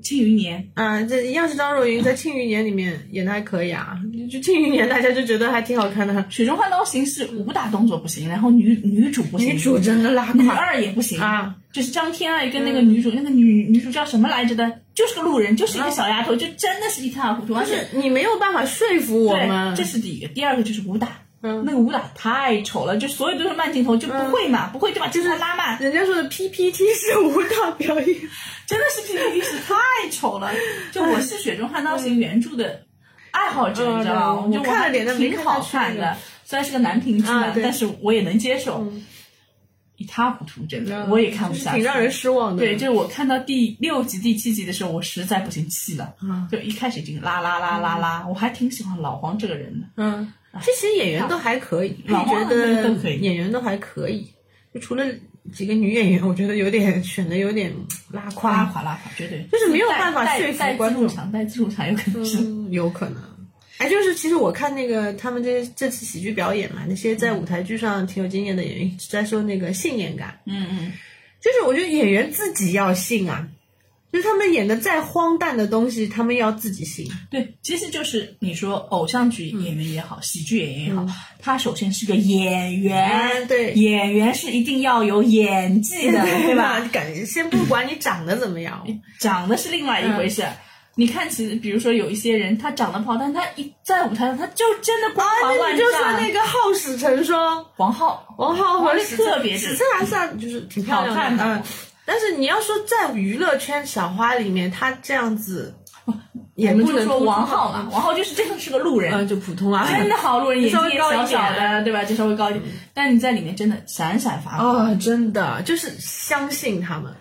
[0.00, 3.98] 庆余年》，啊，这一样是张若昀在《庆余年》里面演的还可以啊，
[4.30, 6.14] 就《庆余年》大家就觉得还挺好看的。
[6.30, 14.72] 《水中花刀行》是武打动作不行，然后女女主不行，女主真的拉女二也不行啊，就是张天爱跟那个女主，那个女女主叫什么来着的？
[14.94, 19.74] 就是个路人，就是一个小丫头，就真的是一塌糊涂，而且就是你没有办法说服我们。
[19.74, 21.22] 这是第一个，第二个就是武打。
[21.42, 28.18] 嗯那个武打太丑了，就所有都是慢镜头，就不会嘛，不会就把镜头拉慢，人家说的 PPT 是舞蹈表演，
[28.66, 29.74] 真的是 PPT 是太
[30.10, 30.52] 丑了。
[30.92, 32.82] 就我是《雪中悍刀行》原著的
[33.30, 34.42] 爱好者，嗯你知道吗？
[34.46, 38.86] 嗯就我看了点但没挺好看的，虽然是个男频剧嘛，啊但是我也能接受。
[40.00, 42.62] 一塌糊涂，真的，我也看不下去，挺让人失望的。
[42.62, 49.86] 对，就是我看到第六集、第七集的时候，我实在不行气了，嗯就一开始已经拉拉拉拉拉，我还挺喜欢老黄这个人的。
[49.96, 54.26] 嗯，这些演员都还可以，老配角黄的的都可以演员都还可以，
[54.72, 55.04] 就除了
[55.52, 57.72] 几个女演员，我觉得有点选的有点
[58.10, 62.38] 拉胯拉胯，垮拉垮，绝对就是没有办法说服观众自助场，带自助场有可能是。
[62.38, 63.22] 嗯，有可能。
[63.78, 70.92] 哎，就是其实我看那个他们这这次喜剧表演嘛，那些在舞台剧上挺有经验的演员一直在说那个信念感，嗯嗯，
[71.40, 73.48] 就是我觉得演员自己要信啊，
[74.10, 77.06] 就是他们演的再荒诞的东西，他们要自己信。
[77.30, 86.80] 对，其实就是你说偶像剧演员也好，喜剧演员也好，嗯他首先是个演员，对演员是一定要有演技的， 对吧？？
[86.92, 88.84] 感先不管你长得怎么样，
[89.20, 90.44] 长得是另外一回事。
[90.96, 96.00] 你看，其实比如说有一些人，他长得不好，但他一在舞台上，他就真的光环万那你就说。
[96.18, 101.62] 那个好使成双，王浩，王浩和王史特别是史翠还算就是挺漂亮的嗯。
[102.08, 105.74] 但是你要说在娱乐圈小花里面，她这样子
[106.56, 112.02] 也不能说王浩嘛，王浩就是真的是个路人，嗯，就普通啊，真的好路人， 眼稍微睛也小小的，对吧？
[112.04, 114.90] 就稍微高一点，但你在里面真的闪闪发光。
[114.90, 117.14] 哦，真的就是相信他们，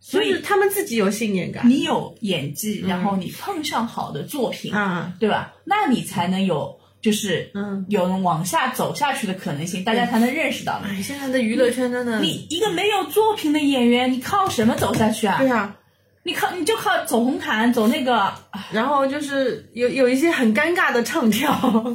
[0.00, 1.68] 所以他们自己有信念感。
[1.68, 5.52] 你有演技，然后你碰上好的作品，啊，对吧？
[5.64, 10.96] 那你才能有就是嗯，有往下走下去的可能性，大家才能认识到你。
[10.96, 15.50] 哎，现在的娱乐圈真的，你一个没有作品的演员，你靠什么走下去啊对？
[15.50, 15.76] 啊，
[16.22, 18.32] 你靠你就靠走红毯，走那个，
[18.72, 21.52] 然后就是有有一些很尴尬的唱跳，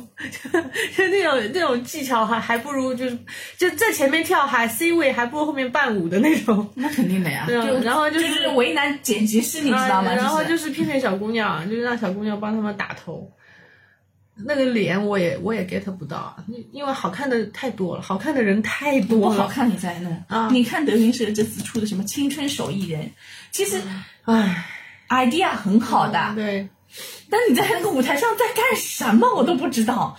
[0.96, 3.18] 就那种那种技巧还还不如就是
[3.58, 6.70] 就在前面跳还 C 位，还不如后面伴舞的那种。
[6.76, 7.46] 那肯定的呀。
[7.48, 10.12] 对啊就然后就就是是为难剪辑师，你知道吗？
[10.12, 13.32] 啊然后就就是是骗骗小姑娘，就是让小姑娘帮他们打头。
[14.46, 19.36] 那个脸我也我也 get 不到，因因为好看的太多了，好看的人太多了。
[19.36, 20.24] 不好看，你再弄。
[20.28, 20.50] 啊。
[20.52, 23.12] 你看德云社这次出的什么青春手艺人，
[23.52, 23.82] 其实
[24.24, 24.66] 唉
[25.10, 26.70] ，idea 很好的，对，
[27.30, 30.18] 但你在那个舞台上在干什么，我都不知道。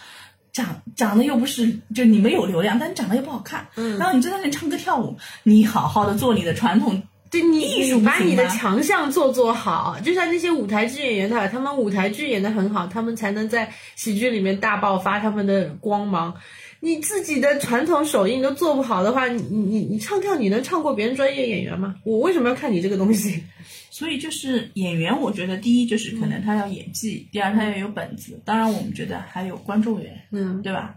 [0.53, 3.69] 长长得又不是，就你没有流量，但你长得又不好看。
[3.77, 7.01] 嗯，然后你就在那里唱歌跳舞，你好好的做你的传统，
[7.31, 16.35] 对你艺术你把你的强项做做好，就像那些舞台剧演员他他们舞台剧演得很好，他们才能在喜剧里面大爆发他们的光芒。
[16.83, 21.95] 你自己的传统手艺你都做不好的话，你你你你唱跳你能唱过别人专业演员吗？
[22.05, 23.43] 我为什么要看你这个东西？
[23.93, 30.95] 所以就是演员，我觉得第一就是可能他要演技，第二他要有本子，当然我们觉得还有观众缘，嗯对吧？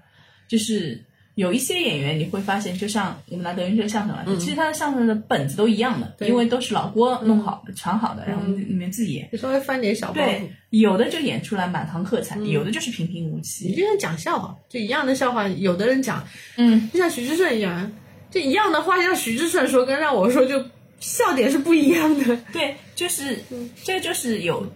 [0.47, 1.03] 就是
[1.35, 9.29] 有一些演员你会发现，就像我们拿德云社相声来说，其实他的相声的本子都一样的，因为都是老郭弄好的、传好的，然后你们自己演。
[9.31, 13.81] 就稍微翻点小包对袱。，有的就演出来满堂喝彩，有的就是平平无奇你奇。
[13.81, 17.91] 就像讲笑话，就一样的笑话，有的人讲，嗯，就像徐志胜一样，
[18.29, 20.63] 就一样的话，让徐志胜说跟让我说就
[20.99, 22.37] 笑点是不一样的。
[22.51, 23.39] 对，就是
[23.83, 24.71] 这就是有。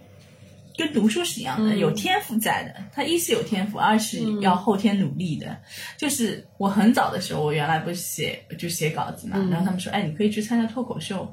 [0.77, 2.75] 跟读书是一样的，有天赋在的。
[2.93, 5.57] 他一是有天赋，二是要后天努力的。
[5.97, 11.27] 就是我很早的时候，我原来不是写就写稿子嘛，然后他们说，哎，你可以去参加脱口秀。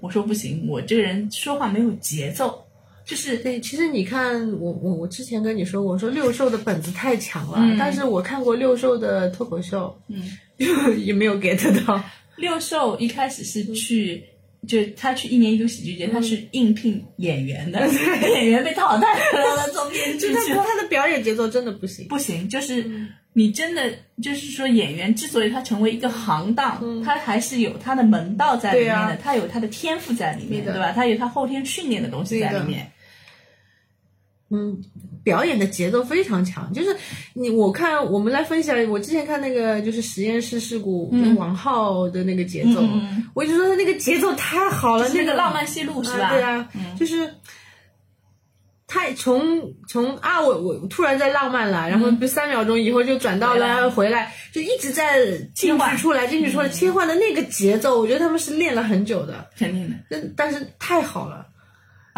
[0.00, 2.62] 我说不行，我这个人说话没有节奏，
[3.04, 10.22] 就是对，其实你看，我我我之前跟你说过，我说六兽的本子太强了，但是我看过六兽的脱口秀，嗯，
[11.02, 12.02] 也没有 get 到。
[12.36, 14.24] 六兽一开始是去。
[14.68, 17.80] 就他去一年一度喜剧节，他是应聘演员的，
[18.34, 20.32] 演员被淘汰了，做编剧。
[20.32, 22.06] 他的表演节奏真的不行。
[22.08, 22.84] 不行，就是
[23.32, 23.90] 你真的
[24.22, 30.92] 就是说，演员之所以他成为一个行当，他还是有他的门道在里面的，啊他有他的天赋在里面，对吧？
[30.92, 32.90] 他有他后天训练的东西在里面。
[34.50, 34.82] 嗯，
[35.22, 36.96] 表演的节奏非常强，就是
[37.34, 42.82] 你我看我们来分享，我之前看那个就是实验室事故，跟王浩的那个节奏，
[43.34, 46.28] 我就说他那个节奏太好了，那个浪漫戏路是吧？
[46.28, 47.32] 啊对啊，就是
[48.86, 59.96] 太从从啊，我我突然在浪漫了，然后不三秒钟以后就转到了回来，就一直在进去出来进去出来切换的那个节奏，我觉得他们是练了很久的，肯定的。
[60.08, 61.46] 但但是太好了。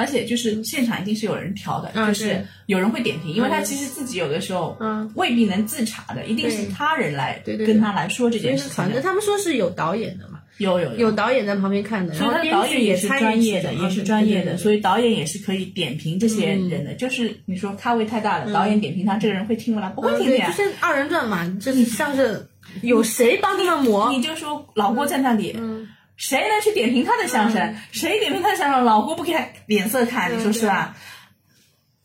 [0.03, 2.45] 而且就是现场一定是有人调的，啊就是。
[2.67, 3.65] 有人会点评，因为他嗯。
[3.65, 5.11] 其实自己有的时候嗯。
[5.15, 11.13] 未必能自查的，一定是他人来跟他来说这件事情他们说是有导演的嘛，有有有。
[11.13, 16.95] 导演在旁边看的，所以导演也是专业的，也是专业的，所以导演也是可以点评这些人的。
[16.95, 19.91] 就是你说咖位太大了，导演点评他，这个人会听吗？
[19.91, 20.65] 不会听的呀就。
[20.65, 22.47] 是二人转嘛，就是像是
[22.81, 25.87] 有谁帮他们磨，你就说老郭在那里，嗯
[26.23, 27.77] 谁能去点评他的相声？
[27.91, 30.97] 谁点评他的相声，老郭不给他脸色看，嗯你说是吧？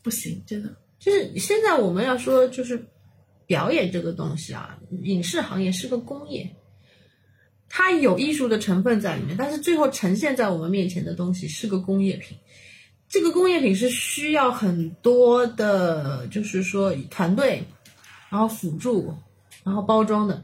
[0.02, 0.74] 不行，真的。
[0.98, 2.84] 就是现在我们要说，就是
[3.46, 6.50] 表演这个东西啊，影视行业是个工业，
[7.68, 12.36] 它有艺术的成分在里面，但是最后呈现在我们面前的东西是个工业品。
[13.08, 17.62] 这个工业品是需要很多的，就是说团队，
[18.30, 19.14] 然后辅助，
[19.62, 20.42] 然后包装的。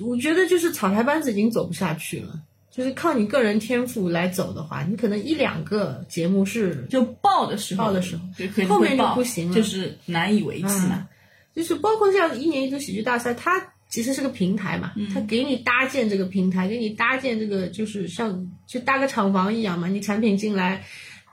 [0.00, 11.06] 我觉得就是草台班子已经走不下去了，就是靠你个人天赋来走的话，你可能一两个节目是就爆的时候，爆的时候就可以后面就不行了就是难以为继嘛。
[11.54, 20.82] 就是包括像一年一度喜剧大赛，它其实是个平台嘛，它给你搭建这个平台，给你搭建这个就是像就搭个厂房一样嘛，你产品进来，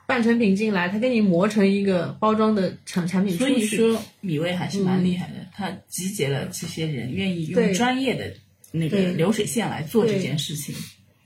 [0.06, 3.78] 半成品进来，它给你磨成一个包装的产产品出所以去。
[3.78, 8.30] 说，米未还是蛮厉害的，他集结了这些人，愿意用专业的
[8.72, 10.74] 那个流水线来做这件事情。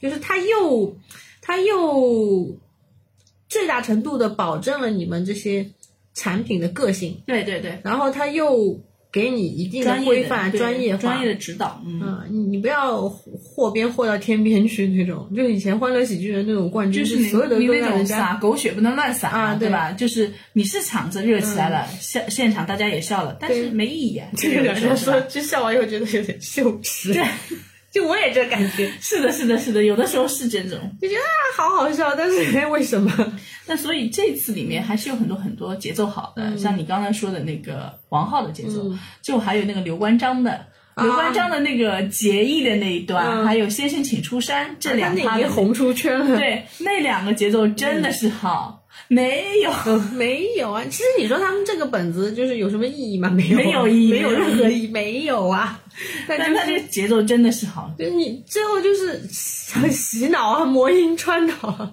[0.00, 0.96] 就是他又
[1.40, 2.58] 他又
[3.48, 5.70] 最大程度的保证了你们这些
[6.12, 8.78] 产品的个性，对对对，然后他又
[9.14, 12.00] 给你一定的规范、专业化、专业的指导，嗯。
[12.02, 19.92] 嗯，你你不要祸边祸到天边去那种， 就以前欢乐喜剧人那种冠军，就是所有的你那种都让人撒狗血不能乱撒啊对对吧？
[19.92, 24.26] 就是你是场子热起来了，现现场大家也笑了，但是没意义啊。
[24.36, 27.14] 这个有的两人说， 就笑完以后觉得有点羞耻。
[27.14, 27.22] 对，
[27.94, 30.78] 就我也这感觉， 是的，是的，是的，有的时候是这种。
[31.00, 33.10] 就觉得啊好好笑，但是 为什么？
[33.66, 40.66] 那所以这次里面还是有很多很多节奏好的，像你刚才说的那个王浩的节奏，就还有那个刘关张的。
[40.96, 46.36] 刘关张的那个结义的那一段，嗯还有先生请出山这两他红出圈了。
[46.36, 50.84] 对那两个节奏真的是好，没有嗯， 没有啊。
[50.90, 53.28] 其实你说他们这个本子就是有什么意义吗？
[53.30, 55.80] 没有啊，没有意义没有任何意义，没有啊。
[56.26, 57.94] 但但他这就是个节奏真的是好。
[57.98, 61.92] 就是你最后就是想洗脑啊，魔音穿脑啊。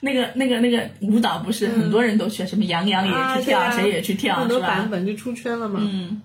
[0.00, 5.80] 那个、那个、那个舞蹈不是很多人都学，什么杨洋也去跳，啊啊谁也去跳，很多版本就出圈了嘛。
[5.82, 6.20] 嗯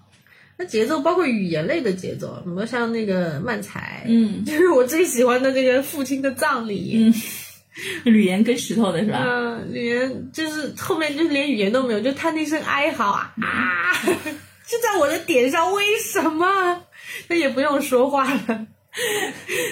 [0.60, 6.94] 那节奏包括语言类的节奏，什么像那个漫才，嗯，就是我最喜欢的这个父亲的葬礼。
[6.96, 7.14] 嗯，
[8.04, 9.24] 吕岩跟石头的是吧？
[9.24, 13.94] 嗯，语言就是后面就是连语言都没有，就他那声哀嚎啊啊，
[14.68, 16.84] 就在我的点上，为什么？
[17.28, 18.68] 那也不用说话了，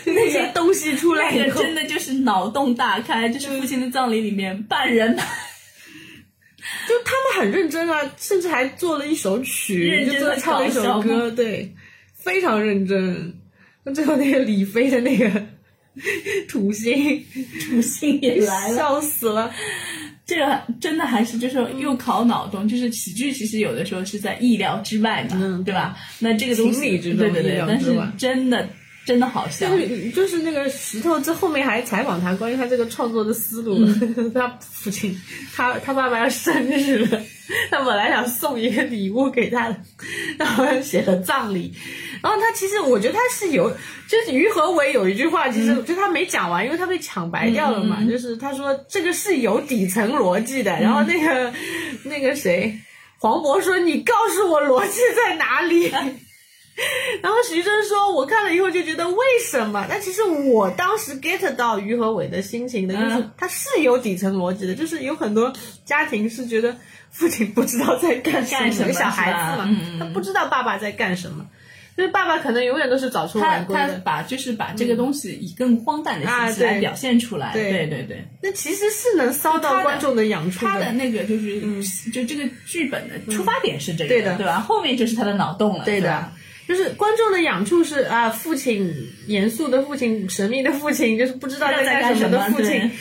[0.05, 5.15] 那些东西出来以后，那个真的就是脑洞大开，就是父亲的葬礼里面半人
[6.87, 11.75] 就他们很认真啊，甚至还做了一首曲，认真地就做唱了一首歌，对，
[12.13, 13.35] 非常认真。
[13.83, 15.29] 那最后那个李飞的那个
[16.47, 17.23] 土星，
[17.67, 19.51] 土星也来了，笑死了。
[20.25, 25.95] 这个真的还是就是又考脑洞，就是喜剧其实有的时候是在意料之外嘛，嗯对吧？
[26.19, 28.67] 那这个东西对对，对但是真的
[29.05, 33.77] 真的好笑就，是就是那个石头，这后面还采访他关于他这个创作的思路。
[33.77, 35.15] 嗯 他父亲，
[35.53, 37.21] 他他爸爸要生日了，
[37.69, 39.77] 他本来想送一个礼物给他的，
[40.39, 41.71] 然后写了葬礼。
[42.25, 43.69] 然后他其实我觉得他是有，
[44.09, 48.03] 就是于和伟有一句话，其实嗯就他没讲完，因为他被抢白掉了嘛。
[48.03, 50.71] 就是他说这个是有底层逻辑的。
[50.79, 51.53] 然后那个
[52.03, 52.75] 那个谁，
[53.19, 55.93] 黄渤说你告诉我逻辑在哪里？
[57.21, 59.17] 然后徐峥说：“我看了以后就觉得为
[59.49, 59.85] 什么？
[59.87, 65.53] 但其实我当时 get 到于和伟的心情的，就是嗯他是有底层逻辑的，就是有很多
[65.85, 66.75] 家庭是觉得
[67.11, 71.45] 父亲不知道在干干什么小孩子嘛，他不知道爸爸在干什么，
[71.97, 74.01] 就是爸爸可能永远都是早出他他晚归的。
[74.03, 78.27] 把就是把这个东西以更荒诞的啊形式来表现出来，对对对对。
[78.41, 81.61] 那其实是能骚到观众的痒处他的那个就是，
[82.11, 84.59] 就这个剧本的出发点是这个，对的对吧？
[84.59, 86.31] 后面就是他的脑洞了，对的吧？，
[86.67, 88.93] 就是观众的痒处是啊，父亲
[89.27, 92.91] 严肃的父亲，神秘的父亲，就是不知道在干干什么的父亲，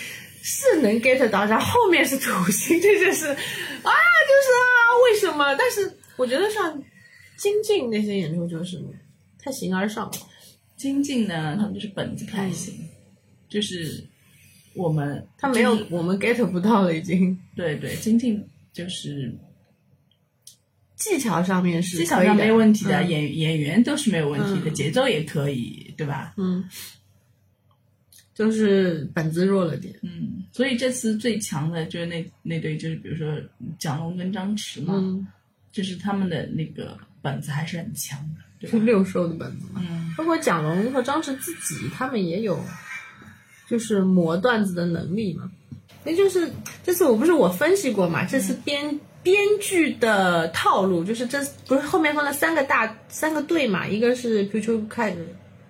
[0.43, 4.71] 是能 get 到，然后后面是土星，这就是啊，就是啊，
[5.05, 5.55] 为什么？
[5.57, 6.81] 但是我觉得像
[7.37, 8.83] 金靖那些演出就是
[9.39, 10.13] 太形而上了，
[10.77, 12.75] 精进呢，他们就是本子开型，
[13.49, 14.05] 就是
[14.75, 17.39] 我们他没有我们 get 不到了，已经。
[17.55, 19.33] 对对精进就是
[20.97, 24.75] 技巧上面是技巧上没问题的，嗯演演员都是没有问题的，嗯。
[24.75, 26.35] 节奏也可以，对吧？
[26.37, 26.65] 嗯，
[28.35, 29.95] 就是本子弱了点。
[30.03, 33.41] 嗯，所以这次最强的就是那那对，就是比如说
[33.79, 35.27] 蒋龙跟张弛嘛，嗯，
[35.71, 38.16] 就是他们的那个本子还是很强
[38.60, 39.83] 的，对六兽的本子嘛。
[39.85, 42.64] 嗯包括蒋龙和张弛自己，他们也有
[43.68, 45.50] 就是磨段子的能力嘛。
[46.04, 46.52] 那就是
[46.85, 49.00] 这次我不是我分析过嘛，这次编。
[49.25, 54.87] 编剧的套路就是这不是后面分了三个大三个队嘛，一个是 p u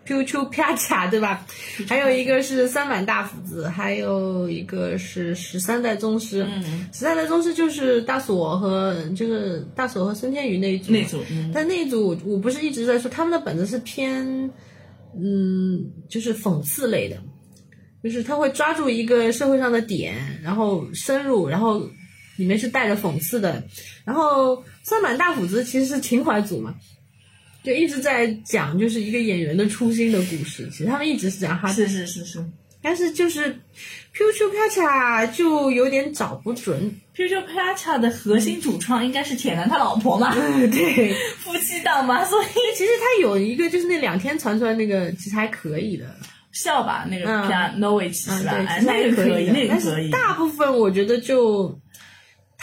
[0.07, 1.47] h u 啪嚓对吧？
[1.89, 6.47] 还有一个是三板大斧子，还有一个是十三代宗师。
[6.49, 10.93] 嗯，十三代宗师就是大锁和就是大锁和孙天宇那一组。
[10.93, 14.51] 那组，嗯但那一组我不是一直在说他们的本子是偏，
[15.17, 17.17] 嗯，就是讽刺类的，
[18.03, 21.81] 就是他会抓住一个社会上的点，然后深入，然后
[22.37, 23.63] 里面是带着讽刺的。
[24.05, 26.75] 然后三板大斧子其实是情怀组嘛，
[27.65, 30.69] 就一直在讲就是一个演员的初心的故事。
[30.71, 32.45] 其实他们一直是讲他，是是是是。
[32.83, 33.49] 但是就是
[34.13, 36.95] 啪嚓就有点找不准。
[37.15, 42.47] 啪嚓的核心主创应该是铁男他老婆嘛，对， 夫妻档嘛，所以
[42.77, 46.05] 其实他有一个就是那两天传出来那个其实还可以的。
[46.53, 50.05] 笑吧那个嗯 piano 其嗯，实吧，那个可以，的，但那个可以。
[50.05, 51.77] 是大部分我觉得就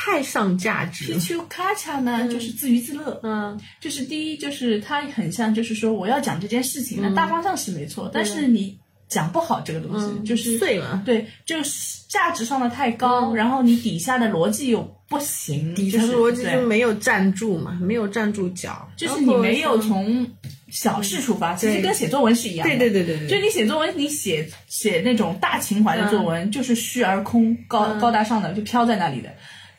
[0.04, 1.14] 太上价值。
[1.14, 1.20] Q。
[1.20, 8.76] Q 咔嚓呢，就是自娱自乐，嗯，就是第一就是它很像，就是说我要讲这件事情，那大方向是没错，但是你
[9.08, 20.28] 讲不好这个东西，就是碎了，对，就是价值上的太高，然后你底下的逻辑又不行，底就是层逻辑就没有站住嘛，没有站住脚，就是你没有从
[20.72, 22.76] 小事出发，其实跟写作文是一样的。
[22.76, 29.30] 对对对对对，就你写作文，你写写那种大情怀的作文，就是虚而空、高高大上的，就飘在那里的。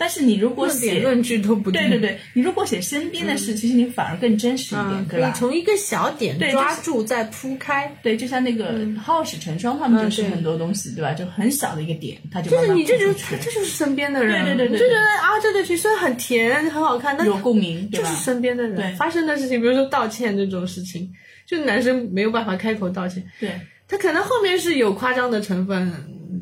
[0.03, 5.31] 但是你如果论论据都不对对对对，你如果写身边的事，其实你反而更真实一点，对吧？
[5.31, 7.89] 以从一个小点对抓住再铺开。
[8.03, 11.13] 对，就像那个好使成双，他们就是很多东西，对吧？
[11.13, 18.93] 就很小的一个点，他就就是你这就这就是身边的人，对对对就觉得啊，这对剧虽然很甜很好看，但有共鸣，就是身边的人对。
[18.97, 21.09] 发生的事情，比如说道歉这种事情，
[21.47, 23.53] 就男生没有办法开口道歉，对，
[23.87, 25.93] 他可能后面是有夸张的成分，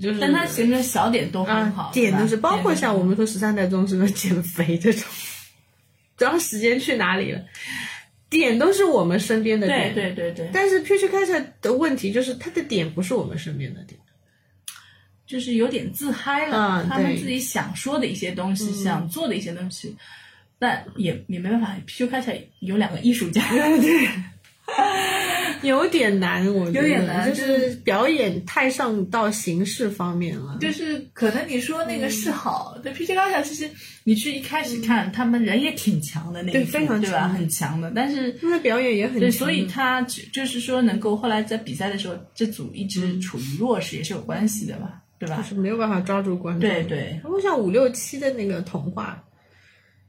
[0.00, 5.02] 就是但它形成小点都很好啊，，点都是包括像我们说十三代宗师的减肥这种，
[6.16, 7.40] 主要时间去哪里了，
[8.28, 14.00] 点都是我们身边的对点，对对对，但是 Future c a t 的问题就是他的点不是我们身边的点，
[15.26, 19.96] 就是有点自嗨了，他们自己想说的一些东西，想做的一些东西，
[20.58, 21.76] 但也也没办法。
[21.86, 23.42] Q 开起来有两个艺术家，
[25.68, 33.68] 有点难，我觉得有点难就是表演太上到形式方面了，就是可能你说那个是好，对 P J 高校，其实
[34.04, 37.18] 你去一开始看，他们人也挺强的那一对非常对吧？
[37.18, 38.32] 强很强的，但是。
[38.40, 45.36] 他们的表演也很，强所以他就就是说，能够后来在比赛的时候，这组一直处于弱势，也是有关系的吧，对吧？
[45.36, 46.68] 就是没有办法抓住观众。
[46.68, 49.22] 对对，包括像五六七的那个童话，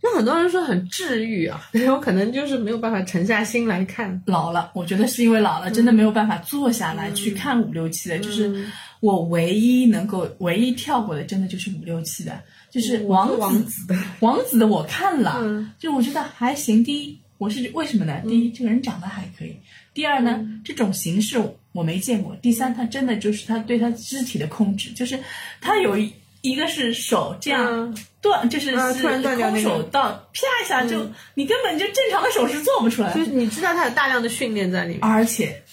[0.01, 4.21] 就很多人说很治愈啊，但 是我可能就是没有办法沉下心来看。
[4.25, 8.17] 老了，我觉得是因为老了，真的没有办法坐下来去看五六七的。
[8.17, 8.65] 就是
[8.99, 12.41] 我唯一能够唯一跳过的，真的就是五六七的，
[12.71, 16.83] 就是王子王子的，王子的我看了，嗯就我觉得还行。
[16.83, 18.19] 第一，我是为什么呢？
[18.27, 19.51] 第一，这个人长得还可以；
[19.93, 21.39] 第二呢，这种形式
[21.73, 25.19] 我没见过；第三，他真的就是他对他肢体的控制，就是
[25.61, 26.11] 他有一
[26.41, 33.25] 一个是手这样嗯断，就是突然断掉那空手到啪一下就，你根本就正常的手是做不出来的就。
[33.25, 35.63] 是你知道他有大量的训练在里面，而且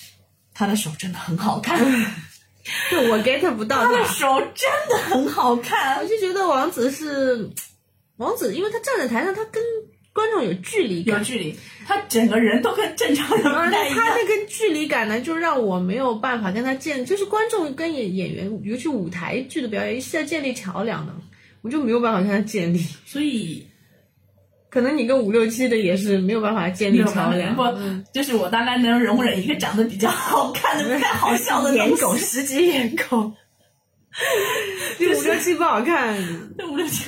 [0.54, 1.78] 他的手真的很好看，
[2.90, 4.04] 就我 get 不到他的。
[4.06, 6.04] 手真的很好看我。
[6.04, 7.48] 就觉得王子是
[8.16, 9.62] 王子，因为他站在台上，他跟
[10.18, 11.18] 观众有距离感。
[11.18, 11.56] 有距离，
[11.86, 13.96] 他整个人都跟正常人不太一样。
[13.96, 21.14] 他那个距离感呢，就让我没有办法跟他建，就是观众跟演演员，尤其舞台剧的表演是要建立桥梁的，
[21.62, 22.84] 我就没有办法跟他建立。
[23.06, 23.64] 所以
[24.68, 27.54] 可能你跟五六七的也是没有办法建立桥梁。
[27.54, 27.62] 不，
[28.12, 33.32] 就是我大概能容忍一个长得比较好看的、 不太好笑的颜狗，十级颜狗，
[34.98, 36.16] 就五六七不好看。
[36.56, 37.04] 对五六七，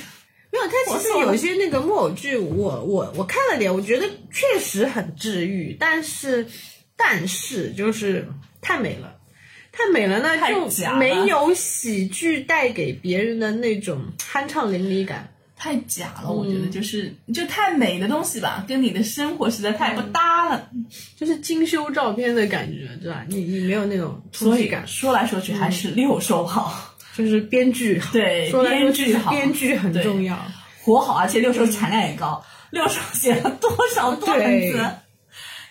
[0.51, 6.45] 没有，它其实有些那个木偶剧，我我我看了点，我觉得确实很治愈，但是
[6.95, 8.27] 但是就是
[8.61, 9.15] 太美了，
[9.71, 15.27] 太美了呢，就假没有喜剧带给别人的那种酣畅淋漓感。
[15.63, 16.31] 太假了。
[16.31, 20.67] 我觉得就是就太美的东西吧，跟你的生活实在太不搭了。
[21.15, 23.23] 就是精修照片的感觉，对吧？
[23.29, 30.37] 你你没有那种冲所以感，说来说去还是六兽好，就是编剧好，对编剧好编剧很重要。
[30.83, 32.43] 活好，而且六兽产量也高。
[32.69, 34.89] 六兽写了多少段子？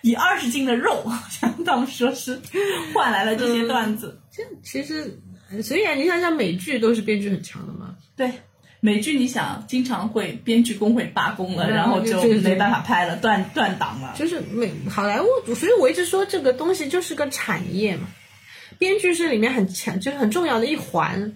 [0.03, 2.39] 以二十斤的肉，像他们说是
[2.93, 4.19] 换来了这些段子。
[4.31, 5.19] 这其实，
[5.63, 7.95] 所以啊，你想想美剧都是编剧很强的嘛。
[8.15, 8.31] 对，
[8.79, 14.15] 美剧你想经常会编剧工会罢工了，嗯然后就没办法拍了，断断档了。
[14.17, 18.07] 就是美好莱坞，所以我一直说这个东西就是个产业嘛。
[18.81, 21.33] 编剧是里面很强，就是很重要的一环。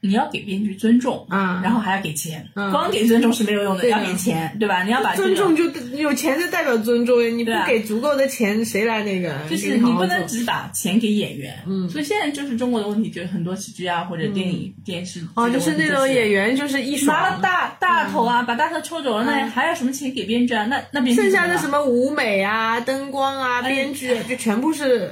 [0.00, 1.62] 你要给编剧尊重啊。
[1.64, 4.82] 然后还要给钱，嗯光给尊重是没有用的，要给钱，对吧？
[4.82, 5.64] 你要把尊重就
[5.96, 9.34] 有钱就代表尊重，你不给足够的钱，谁来那个？
[9.48, 11.88] 就是你不能只把钱给演员，嗯。
[11.88, 17.16] 所以现在就是中国的问题，就是很多喜剧啊或者电影、电视哦，就是那种演员员就是一爽。
[17.16, 20.66] 拿了大大头啊，把大头抽走了，那还有什么钱给编剧啊？
[20.66, 25.10] 那那剩下的什么舞美啊、灯光啊、哎编剧啊，就全部是，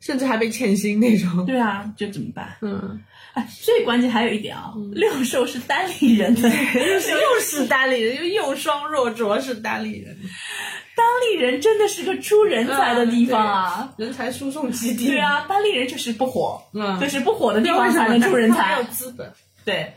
[0.00, 1.44] 甚至还被欠薪那种。
[1.46, 2.56] 对啊，就怎么办？
[2.62, 3.00] 嗯，
[3.34, 10.16] 哎，最关键还有一点啊，六兽是单立人的，又是单立人，又又双弱卓是单立人，
[10.94, 13.94] 单立人真的是个出人才的地方啊！
[13.96, 15.08] 人才输送基地。
[15.08, 19.30] 对，啊，单立人就是不火，嗯就是不火的地方才能出人才没有，资本。
[19.64, 19.92] 对，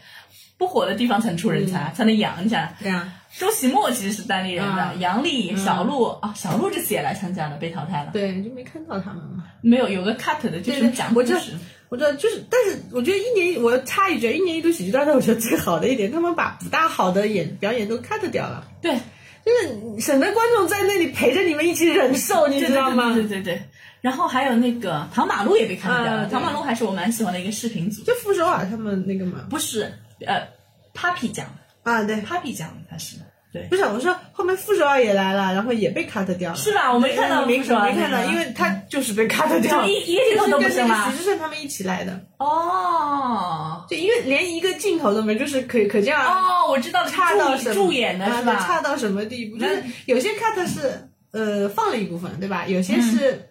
[0.57, 2.43] 不火的地方才能出人才，才能养。
[2.43, 8.11] 你想，对啊，周奇墨其实是单立人的，嗯杨笠、小鹿啊，小鹿这次也来参加了，被淘汰了。
[8.11, 9.43] 对，就没看到他们嘛。
[9.61, 11.51] 没有有个 cut 的，就是讲故我知道事。
[11.89, 18.95] 我知道，就是，但是我觉得一年，我插一句，一年一度喜剧大赛，我觉得最好的一点，他们把不大好的演表演都 cut 掉了，对，
[19.43, 23.13] 就是省得观众在那里陪着你们一起忍受，你知道吗？
[23.13, 23.61] 对对对对。
[24.01, 29.45] 然后还有那个唐马路也被 cut 掉了，啊唐马路还是我蛮喜欢的一个视频组，就傅首尔他们那个嘛。
[29.49, 29.91] 不是
[30.25, 30.47] 呃
[30.93, 31.53] Papi 讲的
[31.89, 33.17] 啊，对，，Papi 讲的他是
[33.51, 33.63] 对。
[33.63, 36.57] 不是我说后面傅首尔也来了，然后也被 cut 掉了。
[36.57, 36.93] 是吧？
[36.93, 48.55] 我没看到，没不是吧没看到，因为他就是被 cut 掉了，就一一个镜头都不行徐志胜他们一起来的，哦就因为连一个镜头都没，就是可可见哦，我知道了，差到什么助演的啊是吧？
[48.57, 49.57] 差到什么地步？
[49.57, 52.67] 就是有些 cut 是呃放了一部分，对吧？
[52.67, 53.49] 有些是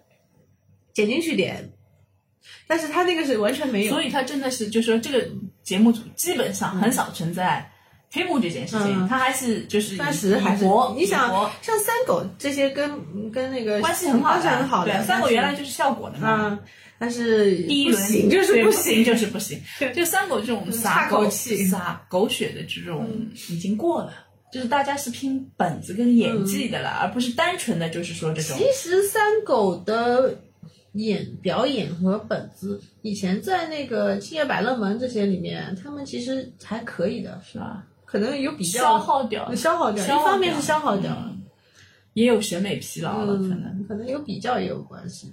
[0.93, 1.71] 剪进去点，
[2.67, 3.91] 但是他那个是完全没有。
[3.91, 5.27] 所以他真的是，就说这个
[5.61, 7.69] 节目组基本上很少存在
[8.11, 9.07] 黑幕这件事情，嗯。
[9.07, 11.29] 他还是就是以当时还是你想
[11.61, 16.29] 像三狗这些跟跟那个关系很好的，关系很好的，对，三狗原来就是效果的嘛。
[16.29, 16.59] 啊，
[16.97, 19.61] 但是第一轮不行就是不行，就是不行。
[19.95, 21.65] 就三狗这种撒狗气。
[21.65, 23.07] 撒狗血的这种
[23.49, 24.11] 已经过了，
[24.51, 30.35] 就是大家是拼本子跟演技的了，而不是单纯的就是说这种其实三狗的
[30.93, 37.85] 演表演和本子，以前在那个《青叶百乐门》这些里面，他们其实还可以的，是吧？
[38.11, 41.43] 可能有比较消耗掉，消耗掉，一方面是消耗掉了，嗯
[42.13, 43.63] 也有审美疲劳了，可能。
[43.65, 45.31] 嗯，可能有比较也有关系。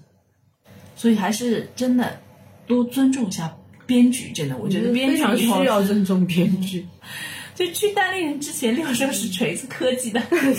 [0.94, 2.20] 所以还是真的
[2.66, 3.50] 多尊重一下
[3.86, 6.86] 编剧，真的，我觉得编非常剧需要尊重编剧。
[7.56, 10.54] 就去单立人之前，六兽是锤子科技的， 就是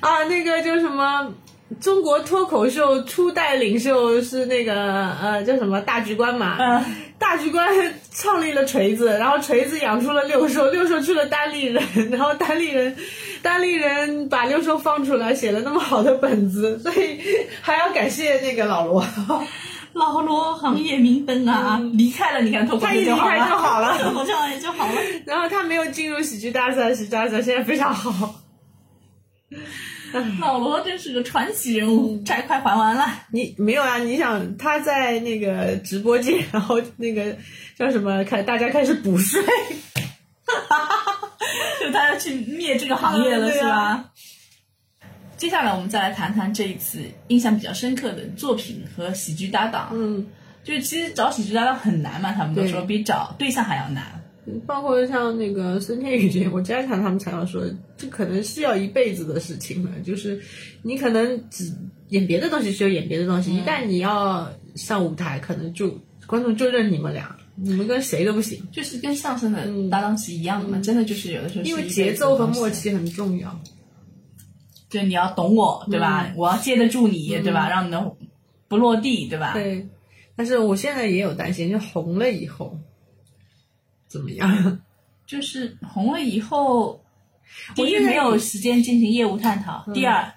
[0.00, 1.34] 啊，那个就什么？
[1.80, 4.74] 中国脱口秀初代领袖是那个
[5.20, 6.56] 呃叫什么大局观嘛？
[6.58, 6.84] 嗯，
[7.18, 12.96] 大局观创立了锤子，然后锤子养出了六兽，六兽去了单立人， 然后单立人，
[13.42, 17.20] 单立人把六兽放出来，写了那么好的本子， 所以
[17.60, 19.04] 还要感谢那个老罗。
[19.94, 24.94] 老罗行业明灯啊，离开了，你看脱口他一离秀就好了，开就好了脱口秀也就好了。
[25.26, 28.36] 然后他没有进入喜剧大赛，喜剧大赛现在非常好。
[30.40, 33.06] 老罗真是个传奇人物，债快还完了。
[33.30, 33.98] 你没有啊？
[33.98, 37.36] 你想他在那个直播间， 然后那个
[37.78, 38.24] 叫什么？
[38.24, 39.42] 开大家开始补税，
[41.80, 44.04] 就他要去灭这个行业了，是吧？
[45.36, 49.88] 接下来我们再来谈谈这一次印象比较深刻的作品和喜剧搭档。
[49.92, 50.24] 嗯，
[50.62, 54.21] 就是其实找喜剧搭档很难嘛，他们都说比找对象还要难。
[54.66, 57.62] 包括像那个孙天宇这些，我家看他们采访说，
[57.96, 59.90] 这可能是要一辈子的事情了。
[60.04, 60.40] 就是
[60.82, 61.72] 你可能只
[62.08, 73.60] 演别的东西，就演别的东西，一旦你要上舞台，可能就观众就认你们俩，你们跟谁都不行，就是跟相声的搭档是一样的嘛，真的就是有的时候是因为节奏和默，契很重要。
[74.88, 76.34] 就你要懂我，对吧？
[76.36, 77.70] 我要接得住你，对吧？
[77.70, 78.14] 让你能
[78.68, 79.54] 不落地，对吧？
[79.54, 79.88] 对，
[80.36, 82.78] 但是我现在也有担心，就红了以后
[84.12, 84.78] 怎么样？
[85.26, 87.02] 就是红了以后，
[87.74, 90.34] 第一没有时间进行业务探讨，第二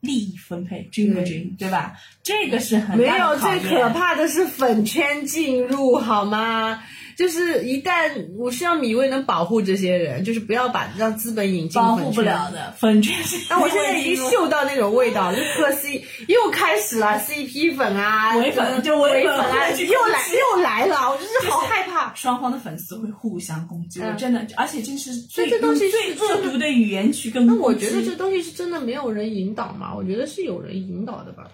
[0.00, 1.96] 利益分配均不均，对吧？
[2.22, 6.84] 这个是很没有，最可怕的是粉圈进入，好吗？
[7.18, 12.48] 就是一旦我希望米未能保护这些人，就是不要把让资本引进保护不了。
[12.52, 13.36] 的粉圈是。
[13.50, 22.14] 但我现在已经嗅到那种味道，就磕 C 又开始了 CP 粉啊，唯粉就唯粉唯啊， 又来又来了，我真是好害怕。
[22.14, 27.54] 双方的粉丝会互相攻击，嗯我真的，而且这是最这东西是最恶毒的语言去跟那。
[27.56, 29.92] 我觉得这东西是真的没有人引导嘛？
[29.92, 31.48] 我觉得是有人引导的吧，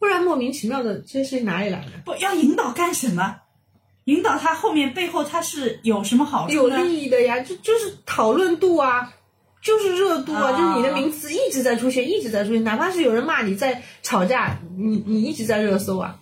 [0.00, 1.92] 不然莫名其妙的这些哪里来的？
[2.04, 3.36] 不要引导干什么？
[4.04, 6.68] 引导他后面背后他是有什么好处有？
[6.68, 9.12] 利益的呀，就就是讨论度啊，
[9.62, 16.18] 就是热度啊，啊就是你的名词一直在出现，一直在出现，哪怕是有人骂你在吵架，你你一直在热搜啊。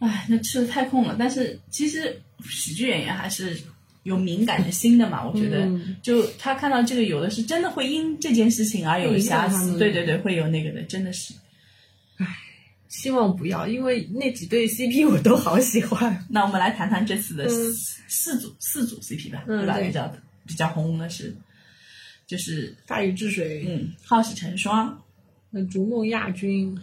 [0.00, 1.14] 哎，那吃的太空了。
[1.18, 3.56] 但是其实喜剧演员还是
[4.02, 11.32] 有敏感的心的嘛，我觉得，嗯就他看到这个，有的是真的会因这件事情而有瑕疵，对对对，会有那个的，真的是。
[12.96, 16.24] 希望不要，因为那几对 CP 我都好喜欢。
[16.30, 17.48] 那我们来谈谈这次的嗯。
[17.48, 17.74] 四
[18.06, 19.74] 四组四组 CP 吧，嗯对吧？
[19.78, 19.88] 对。
[19.88, 20.12] 比较
[20.46, 21.36] 比较红的是，
[22.24, 25.02] 就是大禹治水，嗯，好喜成双，
[25.50, 26.78] 那逐梦亚军，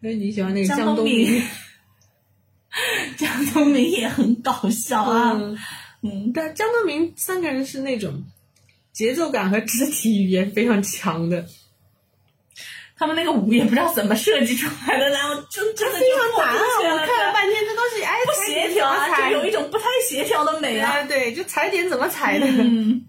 [0.00, 1.32] 那你喜欢那个江江东东明。
[1.32, 1.42] 明？
[3.16, 5.58] 江东明也很搞笑啊，嗯，
[6.02, 8.22] 嗯，但江东明三个人是那种
[8.92, 11.48] 节奏感和肢体语言非常强的，
[13.00, 16.58] 他们那个舞也不知道怎么设计出来的，然后真真的就非常难啊！
[16.58, 20.98] 破我看了半天，这东西哎不协调啊，就有一种种不太协调的美啊。
[20.98, 22.46] 啊，对，就踩点怎么踩的。
[22.46, 23.06] 嗯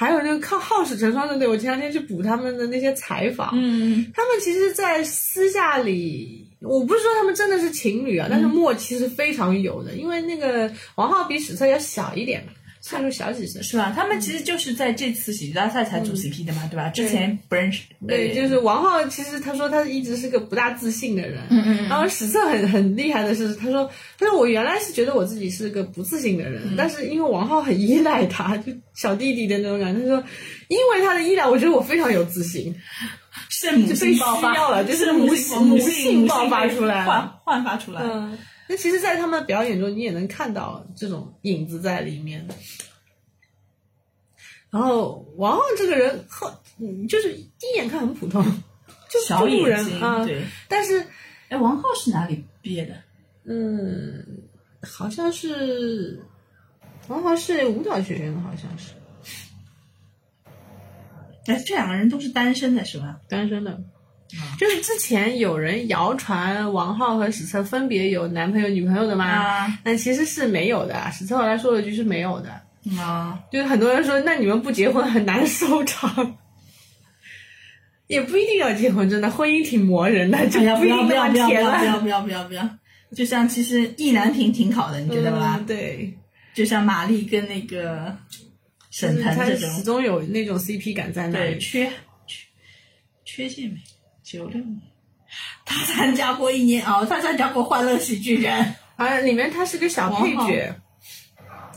[0.00, 12.52] 还有那个靠好事成双的队，我前两天去补他们的那些采访，嗯，他们其实，在私下里，我不是说他们真的是情侣啊，但是默契是非常有的，因为那个王浩比史策要小一点嘛，
[12.88, 13.62] 岁数小几岁。
[13.62, 13.92] 是吧？
[13.94, 16.88] 他们其实就是在这次喜剧大赛才组 CP 的嘛，对吧？
[16.88, 17.82] 之前不认识。
[18.06, 30.24] 对，就是王浩，其实他说他一直是个不大自信的人，嗯嗯然后史策很很厉害的是，他说，他说我原来是觉得我自己是个不自信的嗯人，但是因为王浩很依赖他，就小弟弟的那种感觉，他说，
[30.68, 32.74] 因为他的依赖，我觉得我非常有自信，
[33.50, 38.00] 圣母就被性爆发需要了就是母母性爆发出来焕焕发出来。
[38.02, 38.38] 嗯，
[38.68, 42.46] 那其实，在他们的表演中，你也能看到这种影子在里面。
[44.70, 48.44] 然后王浩这个人，后嗯，就是第一眼看很普通，
[49.08, 50.44] 就小中路，人啊，对。
[50.68, 51.02] 但是
[51.48, 52.94] 哎，王浩是哪里毕业的？
[53.44, 54.42] 嗯，
[54.82, 56.22] 好像是
[57.08, 58.92] 王浩是舞蹈学院的，好像是
[61.46, 63.20] 哎，这两个人都是单身的是吧？
[63.30, 63.82] 单身的。
[64.58, 71.10] 就是之前有人谣传王浩和史策分别有男朋友女朋友的吗，啊但其实是没有的。
[71.12, 72.50] 史策后来说了句是没有的。
[72.98, 76.38] 啊，就是很多人说，那你们不结婚很难收场，
[78.06, 81.52] 也不一定要结婚，真的，婚姻挺磨人的，就不一定要不要不要不。
[81.52, 82.78] 要不要不要不要不要！
[83.14, 85.66] 就像其实意难平挺好的，你觉得吧嗯？
[85.66, 86.16] 对，
[86.54, 88.16] 就像玛丽跟那个
[88.90, 91.58] 沈腾这种，始终有那种 CP 感在那对，里。
[91.58, 91.90] 缺
[92.26, 92.46] 缺
[93.24, 93.76] 缺陷美，
[94.30, 94.80] 九六年，
[95.64, 98.62] 他参加过一年哦，他参加过《欢乐喜剧人》。
[98.96, 100.74] 啊，里面他是个小配角，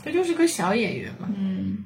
[0.04, 1.30] 他就是个小演员嘛。
[1.34, 1.84] 嗯，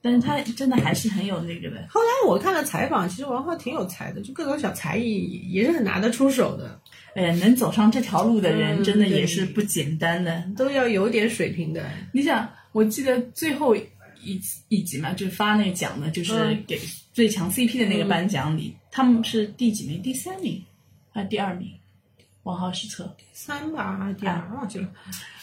[0.00, 1.84] 但是他真的还是很有那个的。
[1.90, 6.80] 后来我看了采访，其实王浩挺有才的，就各种小才艺也是很拿得出手的，
[7.16, 10.42] 哎呀，能走上这条路的人，嗯真的也是不简单的。
[10.56, 11.84] 都要有点水平的。
[12.12, 16.80] 你想，我记得最后一一集嘛，就发那个奖的，就是嗯给
[17.18, 20.00] 最强 CP 的那个颁奖礼，他们是第几名？
[20.00, 20.64] 第三名
[21.10, 21.68] 还是第二名？
[22.44, 23.12] 王浩史策。
[23.32, 24.88] 三吧，第二忘记了。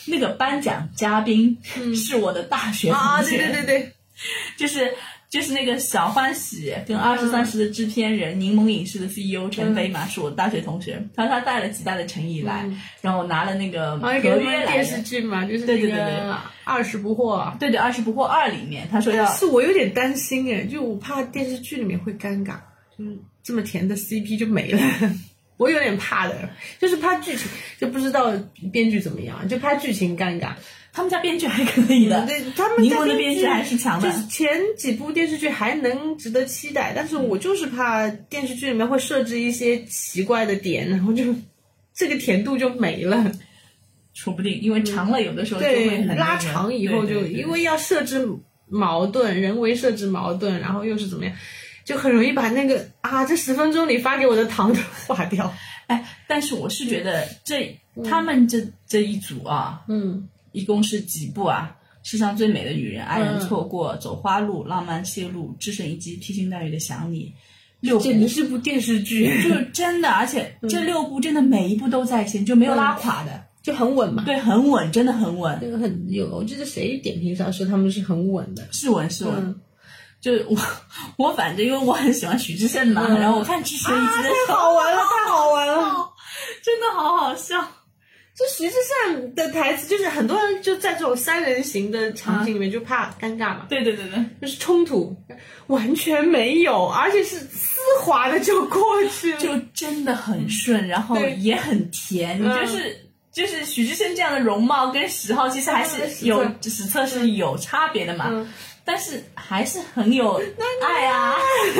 [0.05, 1.57] 那个颁奖嘉宾
[1.93, 3.91] 是我的大学同学，啊，对对对对，
[4.55, 4.95] 就是
[5.35, 11.05] 就是那个小欢喜跟二十三十的制片人、柠檬影视的 CEO 陈飞嘛，是我大学同学。
[11.13, 12.65] 他说他带了极大的诚意来，
[13.01, 15.01] 然后拿了那个合约电视。
[15.01, 17.57] 剧嘛，就是对对那对对个二十不惑。
[17.57, 22.55] 对对，《二十不惑二》里面他说要是我有点担心哎，就我怕电视剧里面会尴尬，
[22.97, 24.79] 就是这么甜的 CP 就没了，
[25.57, 27.45] 我有点怕的，就是怕剧情
[27.77, 28.31] 就不知道
[28.71, 30.53] 编剧怎么样，就怕剧情尴尬。
[30.95, 41.35] 他们家编剧还可以的，对，他们家的编剧还是强的就是前几部电视剧还能值得期待，但是我就是怕电视剧里面会设置一些奇怪的点，然后就
[41.93, 43.29] 这个甜度就没了。
[44.13, 48.25] 说不定因为长了，有的时候就会拉长以后就因为要设置
[48.69, 51.35] 矛盾，人为设置矛盾，然后又是怎么样，
[51.83, 55.53] 就很容易把那个啊，这十分钟里发给我的糖都化掉。
[55.87, 57.77] 哎，但是我是觉得这
[58.09, 61.75] 他们这这一组啊，嗯，一共是几部啊？
[62.01, 67.33] 世上最美的女人、爱人错过、走花路、浪漫泄露、只身一击、披星戴月的想你，
[67.79, 69.25] 六部简直是部电视剧。
[69.41, 73.43] 就是真的，而且这六部真的每一部都在线，就没有拉垮的。
[73.63, 74.23] 就很稳嘛。
[74.23, 78.63] 对，很稳，真的很稳，这个很有，我记得谁点评上说他们是很稳的。
[78.71, 79.33] 是稳是稳。
[79.37, 79.61] 嗯
[80.21, 80.57] 就是我，
[81.17, 86.09] 我反正因为我很喜欢徐志胜嘛，嗯然后我看《智胜一集》的时太候，好玩了，太好玩了！
[86.63, 87.55] 真的好好笑。
[88.35, 95.15] 就徐志胜的台词，就是很多人就在这种三人行的场景里面就怕尴尬嘛，对对对对，就是冲突
[95.67, 99.39] 完全没有，而且是丝滑的就过去了。
[99.39, 103.01] 就真的很顺，然后也很甜，嗯就是。
[103.35, 108.49] 就是许志胜这样的容貌跟十号其实还是有测实测是有差别的嘛，嗯
[108.85, 110.41] 但是还是很有
[110.81, 111.35] 爱啊。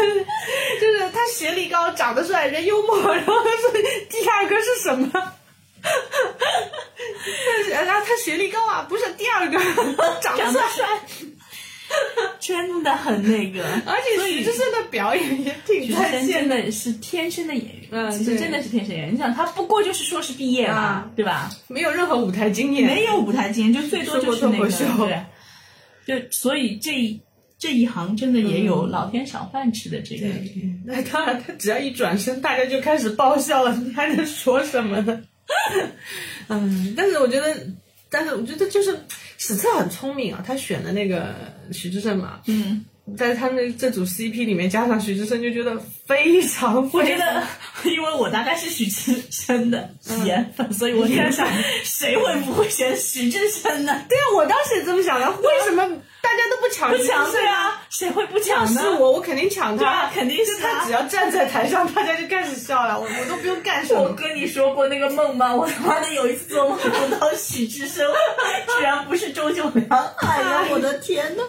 [0.82, 3.72] 就是他学历高，长得帅，人幽默，然后他说
[4.10, 5.10] 第二个是什么？
[7.86, 9.60] 然后他学历高啊，不是第二个，
[10.22, 10.62] 长得帅。
[10.70, 10.86] 帅，
[12.40, 19.14] 真的很那个，而且徐志胜的表演也挺许志在胜真线的，的是天生的演员，嗯对其实真的是天生演员。
[19.14, 21.52] 你想，他不过就是硕士毕业嘛，啊对吧？
[21.68, 24.68] 没有任何舞台经验，没有舞台经验，就最多就是那个，
[26.06, 27.22] 对，就所以这一
[27.60, 30.28] 这一行真的也有老天赏饭吃的这个。
[30.28, 30.54] 对，
[30.86, 35.22] 那当然，他只要一转身，大家就开始爆笑了，你还能说什么呢？
[36.50, 37.56] 嗯，但是我觉得，
[38.10, 38.98] 但是我觉得就是
[39.38, 41.36] 史策很聪明啊，他选的那个
[41.72, 42.86] 徐志胜嘛，嗯，
[43.18, 47.44] 在他们这组 CP 里面加上徐志胜，就觉得非常，我觉得，
[47.84, 49.90] 因为我大概是徐志胜的
[50.26, 51.48] 颜粉，所以我 在想，
[51.84, 54.06] 谁会不会选徐志胜呢？
[54.10, 55.88] 对啊，我当时也这么想的，为什么
[56.26, 57.46] 大家都不抢不抢对？
[57.46, 58.82] 啊，谁会不抢呢？
[58.82, 64.02] 是我，我肯定抢他啊，肯定是他只要站在台上，大家就开始笑了，我我都不用干什么。
[64.02, 65.54] 我跟你说过那个梦吗？
[65.54, 68.12] 我他妈的有一次做梦梦到许志生，
[68.78, 70.14] 居然不是周九良。
[70.18, 71.44] 哎呀，我的天呐！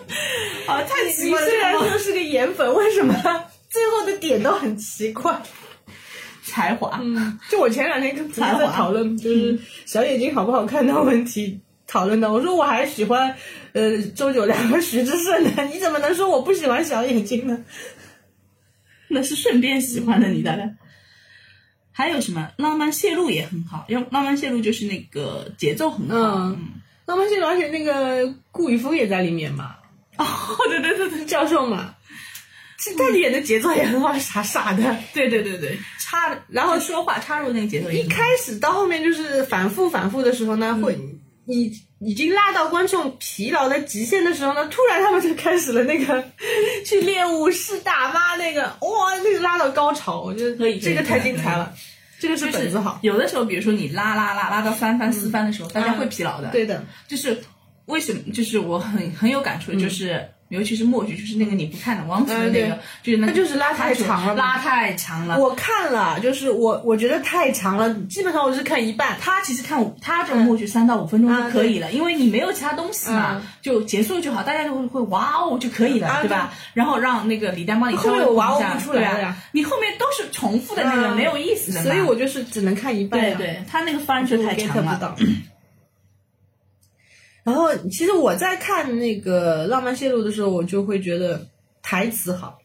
[0.66, 1.46] 啊，太奇你怪了！
[1.46, 3.14] 虽然说是个颜粉，为什么
[3.70, 5.40] 最后的点都很奇怪？
[6.44, 12.32] 才华，嗯，就我前两天跟朋友才华在讨论，就是小眼睛好不好看的问题讨论的。
[12.32, 13.34] 我说我还喜欢
[13.76, 17.62] 呃周九良和徐志胜的， 你怎么能说我不喜欢小眼睛呢？
[19.08, 20.74] 那是顺便喜欢的你大概。
[21.92, 22.50] 还有什么？
[22.56, 26.14] 浪漫泄露也很好，因为浪漫泄露就是那个节奏很好。
[26.16, 26.58] 嗯，
[27.06, 29.76] 浪漫泄露，而且那个顾宇峰也在里面嘛，
[30.18, 30.26] 哦，
[30.68, 31.24] 对对对对。
[31.26, 31.94] 教授嘛，
[32.78, 34.96] 其实他演的节奏也很好，傻傻的。
[35.14, 40.98] 对对对对，插，然后说话插入那个节奏一开始到后面就是反复反复的时候呢，会
[41.46, 46.24] 已已经拉到观众疲劳的极限的时候呢，突然他们就开始了那个
[46.84, 51.74] 去练武士大妈那个，哇，那个拉到高潮，我觉得可以这个太精彩了，
[52.18, 56.48] 这个是就是本子好，有的时候，比如说你拉拉拉拉到三番四番的时候，大家会疲劳的。
[56.50, 57.42] 对的，就是
[57.86, 58.32] 为什么？
[58.32, 65.38] 就是我很很有感触，就是、尤其是默剧，就是那个你不看的王子的那个，嗯就是那它就是拉太长了拉太长了。
[65.38, 76.52] 我看了，就是我我觉得太长了，基本上我是看一半，他其实看，他这种默剧三到五分钟就嗯可以了，因为你没有其他东西嘛，嗯就结束就好，大家就会会哇哦就可以了，啊对吧？
[76.74, 81.82] 然后让那个李丹帮你稍微后面哇哦补一下不出来了对啊呀你后面都是重复的那个，嗯没有意思的。
[81.82, 83.36] 所以我就是只能看一半呀。
[83.36, 85.16] 对对，他那个番就太长了。
[87.46, 91.46] 然后，其实我在看那个《浪漫泄露》的时候，我就会觉得
[91.80, 92.58] 台词好，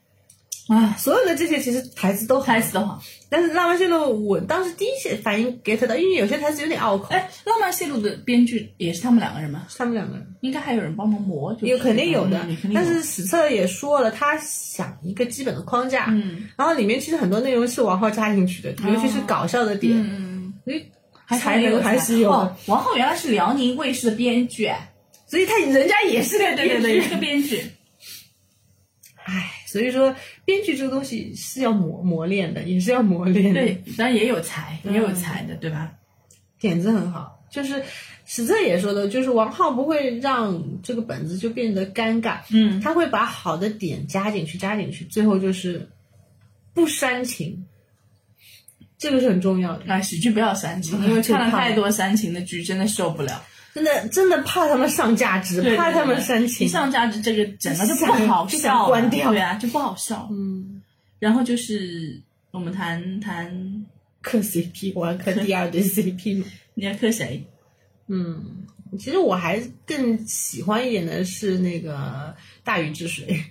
[0.69, 2.47] 啊，所有的这些其实台词都好。
[2.47, 7.09] 台词都好，但是《浪漫泄露》，我当时第一些反应 get 到，因为有些台词有点拗口。
[7.09, 9.67] 哎，浪漫泄露的编剧也是他们两个人吗？
[9.77, 20.83] 他们两个人应该还有人帮忙磨，就是有肯定有的但是史册也说了，他想一个基本的框架，嗯然后里面其实很多内容是王浩加进去的，尤其是搞笑的点，嗯，所以
[21.37, 22.29] 还才能还是有。
[22.65, 24.93] 王浩原来是辽宁卫视的编剧，哎
[25.27, 27.63] 所以他人家也是个对对对对，编剧是个编剧。
[29.23, 30.13] 唉，所以说
[30.43, 35.93] 编剧这个东西是要磨磨练的，也是要磨练的。，对，当然也有才，也有才的，对吧？
[36.59, 37.81] 点子很好，就是
[38.25, 45.87] 史策也说的，就是王浩不会让这个本子就变得尴尬，嗯，他会把好的点加进去，加进去，最后就是
[46.73, 47.65] 不煽情，
[49.01, 49.83] 这个是很重要的。
[49.87, 53.43] 那喜剧不要煽情，嗯因为看了太多煽情的剧，真的受不了。
[53.73, 56.67] 真的真的怕他们上价值，对怕他们煽一情。
[56.69, 60.29] 上价值这个整个就不好笑，关掉对啊，就不好笑。
[60.29, 60.83] 嗯，
[61.17, 62.21] 然后就是
[62.51, 63.85] 我们谈谈
[64.21, 66.45] 磕 CP，我要磕第二对 CP 嘛。
[66.75, 67.43] 你要磕谁？
[68.07, 68.67] 嗯，
[68.99, 73.43] 其实我还更喜欢一点的是那个大禹治水。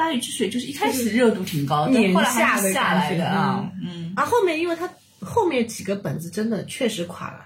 [0.00, 3.70] 大禹治水就是一开始热度挺高，但年后来还是下来的啊。
[3.84, 4.88] 嗯，啊，后面因为他
[5.20, 7.44] 后面几个本子真的确实垮了，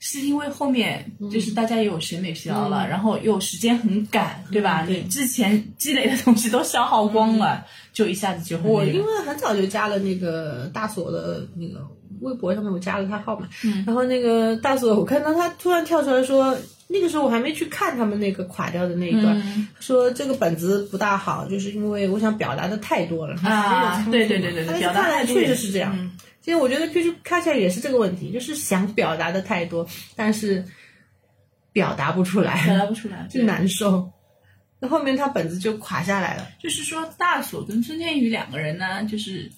[0.00, 4.84] 是因为后面就是大家也有审美疲劳嗯了，然后又时间很赶，对吧？
[4.86, 11.88] 你之前积累的东西都消耗光了，就一下子就很我因为很早就加了那个大锁的那个
[12.24, 16.56] 微博上面我加了他号码，嗯然后那个大锁我看到他突然跳出来说，
[16.88, 25.96] 那个时候我还没去看他们那个垮掉的那一段，嗯说这个本子不大好，就是因为我想表达的太多了啊，对对对对对，表达看来确实是这样。
[25.98, 26.10] 嗯
[26.44, 30.62] 其实我觉得 Q Q 看起来也是这个问题，就是想表达的太多，但是
[31.72, 34.10] 表达不出来表，达不出来， 就难受。
[34.78, 36.46] 那后面他本子就垮下来了。
[36.62, 39.50] 就是说，大锁跟孙天宇两个人呢，就是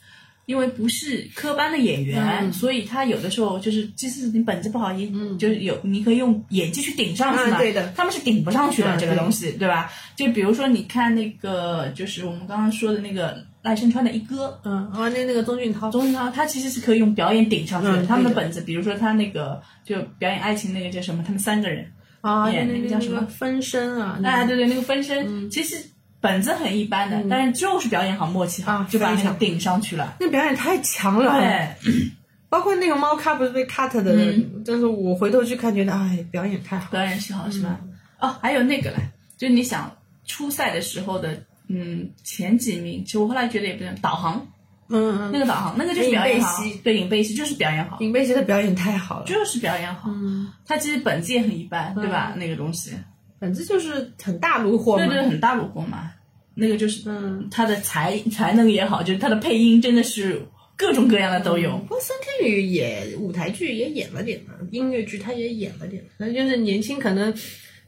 [0.47, 7.57] 因为不是科班的演员，嗯所以他有的时候就是，即使你本子不好，也、就是有你可以用演技去顶上去嘛。
[7.57, 9.91] 啊对的他们是顶不上去的、嗯这个东西，对吧？
[10.15, 14.59] 就比如说，你看那个，就是我们刚刚说的那个赖声川的一哥。
[14.65, 18.07] 嗯，啊，那那个钟俊涛，钟涛他其实是可以用表演顶上去的。
[18.07, 21.25] 他们的本子，比如说他那个就表演爱情那个叫什么？
[21.27, 21.91] 他们三个人，
[22.21, 24.19] 啊，演那那个叫什么分身啊？
[24.23, 25.77] 哎，对对，那个分身、其实
[26.27, 30.17] 本子很一般的，但是就是表演好、默契好，啊就把那个顶上去了。
[30.19, 31.39] 那表演太强了。
[31.39, 31.93] 对，
[32.51, 34.63] 包括那个猫咖不是被 cut 的，嗯。
[34.67, 36.91] 但是我回头去看，觉得哎，表演太好。
[36.91, 37.79] 表演是好是吧？
[38.19, 38.97] 哦，还有那个嘞，
[39.37, 44.47] 就你想初赛的时候的，嗯，前几名，其实我后来觉得也不是导航，
[44.89, 50.11] 嗯嗯，那个导航，那个就是表演好，对，尹贝熙就是表演好，尹贝琪的表演太好了，就是表演好。
[50.11, 52.33] 嗯，他其实本子也很一般，对吧？
[52.37, 52.93] 那个东西，
[53.39, 56.11] 本子就是很大路货对，很大路货嘛。
[56.59, 60.41] 那个就是，嗯，他的才才能也好，就是他的配音真的是
[60.75, 61.77] 各种各样的都有。
[61.79, 67.33] 不过孙天宇也舞台剧也演了点嘛，音乐剧他也演了点，那就是年轻可能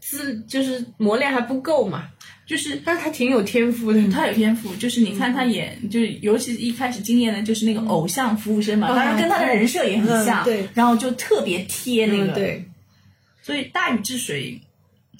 [0.01, 2.09] 资就是磨练还不够嘛，
[2.47, 4.01] 就是但是他挺有天赋的。
[4.11, 10.69] 他有天赋，就是你看他演，就是尤其一开始惊艳的，就是那个偶像服务生嘛，嗯当然跟他的人设也很像，嗯对。
[10.75, 12.65] 然后就特别贴那个，嗯，对，
[13.43, 14.61] 所以大禹治水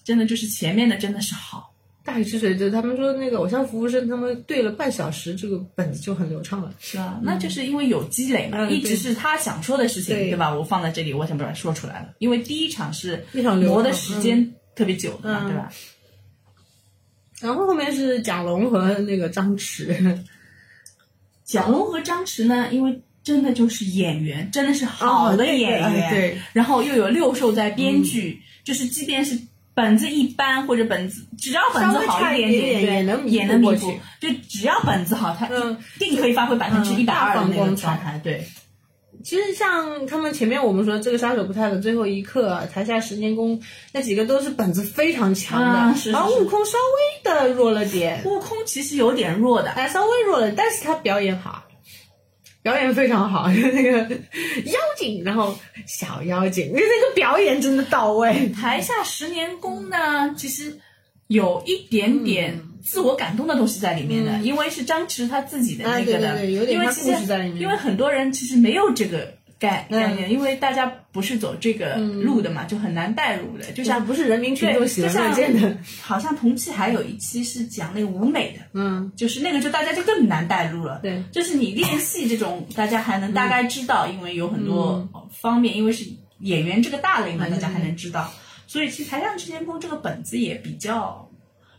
[0.05, 1.68] 真的就是前面的真的是好，
[2.09, 6.75] 大禹治水就他们说那个偶像服务生，他们对了半小时，这个本子就很流畅了。
[6.81, 7.21] 是啊？
[7.23, 10.55] 那就是因为有积累嘛，嗯一直是他想说的事情，对对吧？
[10.55, 15.71] 我放在这里，我想把它说出来了，因为第一场是非常流畅磨的时间特别久的嘛，嗯对吧？
[17.41, 20.19] 然后后面是蒋龙和那个张弛，
[21.45, 29.39] 蒋龙和张弛呢，因为真的就是演员，真的是好的演员，哎对，然后又有六兽在编剧，就是即便是
[29.79, 37.83] 本子一般或者本子只要本子好一点点点也能也能弥过补去，就只要本子好，他嗯定可以发挥百分之一百二的那个大放光彩。
[37.87, 38.45] 状态，对。
[39.23, 43.61] 其实像他们前面我们说这个杀手不太冷最后一刻、啊，台下十年功
[43.93, 51.63] 那几个都是本子非常强的，啊是是然后悟空稍微的弱了点，悟空其实有点弱的，哎，稍微弱了，但是他表演好，
[52.69, 60.79] 表演非常好，就 那个妖精，然后小妖精，那那个表演真的到位，台下十年功呢，其实
[61.29, 70.01] 有一点点自我感动的东西在里面的，因为是张弛他自己的那个的，嗯啊对对对有点因为其实因为很多人其实没有这个概嗯。
[70.01, 81.01] 概念，因为大家不是走这个路的嘛，就很难带入的，就像不是人民群，众喜闻乐见的，好像同期还有一期是讲那个舞美的，嗯，就是那个就大家就更难带入了。
[81.03, 85.23] 对，就是你练戏这种，大家还能大概知道，因为有很多嗯。
[85.31, 86.05] 方面，因为是
[86.41, 88.33] 演员这个大类嘛，大家还能知道。
[88.67, 91.29] 所以其实台上之前功这个本子也比较，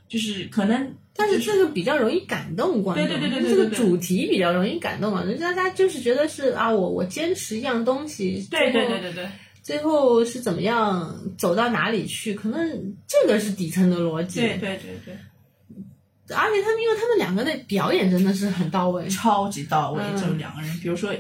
[0.08, 9.30] 就是可能，但是这个比较容易感动观众，对对对对对这个主题比较容易感动啊，人家他就是觉得是啊，我我坚持一样东西，对对对对对，
[9.62, 12.34] 最后是怎么样走到哪里去？
[12.34, 14.39] 可能这个是底层的逻辑。
[14.39, 21.14] 对对对对，而且他们因为他们两个的表演真的是很到位超级到位，嗯这两个人，比如说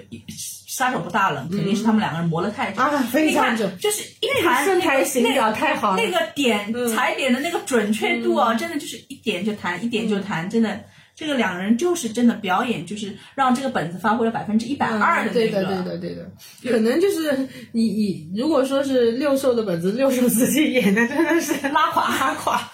[0.79, 2.81] 杀手不大冷，肯定是他们两个人磨了太久。
[2.81, 6.01] 啊，非常久你看，就是一弹身材那个形表太好了。
[6.01, 10.79] 那个点嗯踩点的那个准确度啊，真的就是一点就弹，一点就弹，真的。
[11.15, 15.59] 这个两人就是真的表演，就是让这个本子发挥了百分之一百二的那个。
[15.59, 16.31] 嗯对的，对的，对的，
[16.71, 22.71] 可能就是你你如果说是六兽的本子，六兽自己演的真的是拉垮拉垮。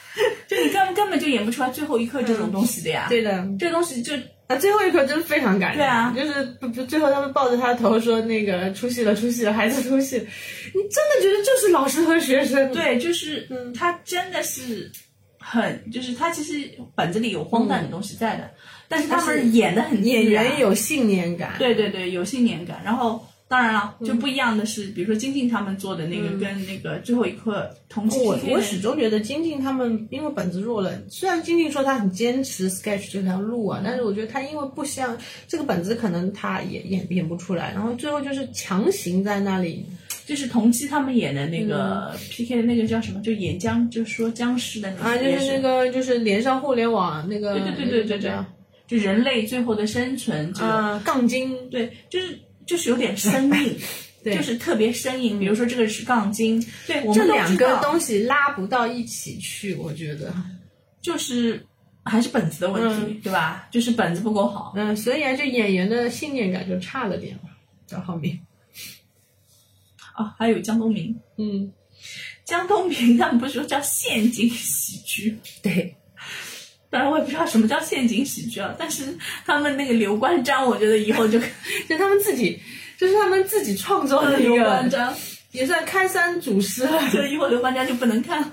[0.47, 3.08] 就你根根本就演不出来最后一刻这种东西的呀。
[3.10, 4.14] 对的，这东西就
[4.48, 5.80] 啊，最后一刻真非常感人。
[5.80, 12.72] 对啊就是不不，最后他们抱着他的头说那个出戏了，出戏了，孩子出戏了，你真的觉得就是老师和学生。
[12.72, 14.91] 对，就是嗯他真的是
[15.39, 18.52] 很，就是他其实本子里有荒诞的东西在的，
[18.88, 21.56] 但是他们演的很演员有信念感。
[21.58, 22.82] 对对对，有信念感。
[22.84, 23.26] 然后
[23.56, 39.86] 当然了，就不一样的是，比如说金靖他们做的那个，跟那个最后一刻同期我我始终觉得金靖他们因为本子弱了，虽然金靖说他很坚持 sketch 这条路啊，但是我觉得他因为不像这个本子，可能他也演演不出来，然后最后就是强行在那里，
[40.26, 43.22] 就是同期他们演的那个 PK 的那个叫什么？
[43.22, 48.32] 就演僵，就是说僵尸的那个，啊，就是那个就是连上互联网那个，对对对对对对
[48.88, 50.68] 就人类最后的生存这个。
[50.68, 53.78] 啊，杠精，对，就是就是有点生硬，
[54.24, 55.39] 对就是特别生硬。
[55.39, 60.34] 比如说这个是杠精，对我们都这两知道个东西拉不到一起去，我觉得。
[61.01, 61.63] 就是
[62.03, 63.68] 还是本子的问题，对吧？
[63.70, 64.74] 就是本子不够好。
[64.76, 67.49] 嗯，所以啊，这演员的信念感就差了点嘛，
[67.88, 68.39] 到后面。
[70.13, 71.72] 啊，还有江东明，嗯，
[72.43, 75.38] 江东明他们不是说叫陷阱喜剧？
[75.61, 75.95] 对，
[76.96, 79.04] 当然我也不知道什么叫陷阱喜剧啊，但是
[79.46, 81.38] 他们那个刘关张，我觉得以后就
[81.89, 82.58] 就他们自己，
[82.98, 85.14] 就是他们自己创作的一刘关个，张，
[85.52, 87.02] 也算开山祖师了。
[87.12, 88.50] 就以后刘关张就不能看。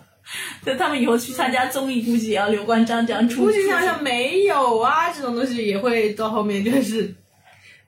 [0.67, 3.45] 就他们以后去参加综艺，估计也要刘关张这样出。
[3.45, 7.15] 估计想想没有啊，这种东西也会到后面就是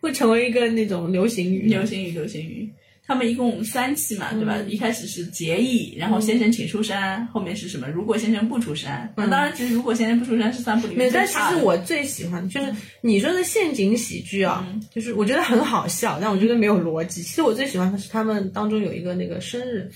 [0.00, 1.68] 会成为一个那种流行语。
[1.68, 2.70] 流行语，流行语。
[3.07, 4.55] 他们一共三期嘛，对吧？
[4.57, 7.86] 嗯一开始是结义，然后先生请出山，后面是什么？
[7.88, 11.55] 如果先生不出山，那当然，其实如果先生不出山是三部里嗯没有，面但其。
[11.55, 17.22] 实我最喜欢就是你说的陷阱喜剧啊，就是我觉得很好笑，但我觉得没有逻辑。
[17.22, 19.90] 其实我最喜欢的是他们当中有一个那个生日，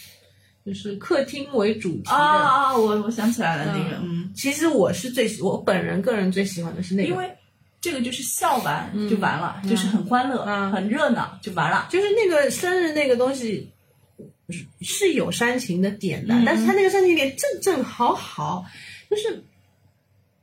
[0.66, 2.10] 就是客厅为主题的。
[2.10, 2.76] 啊啊！
[2.76, 7.26] 我我想起来了，那个嗯，其实我是最喜我本人个人最喜欢的是那个，因为
[7.88, 10.70] 这个就是笑完就完了，就是很欢乐、嗯。
[10.70, 11.88] 很热闹就完了。
[11.90, 13.72] 就是那个生日那个东西
[14.50, 16.44] 是是有煽情的点的，嗯。
[16.44, 18.66] 但是他那个煽情点正正好好，
[19.08, 19.42] 就是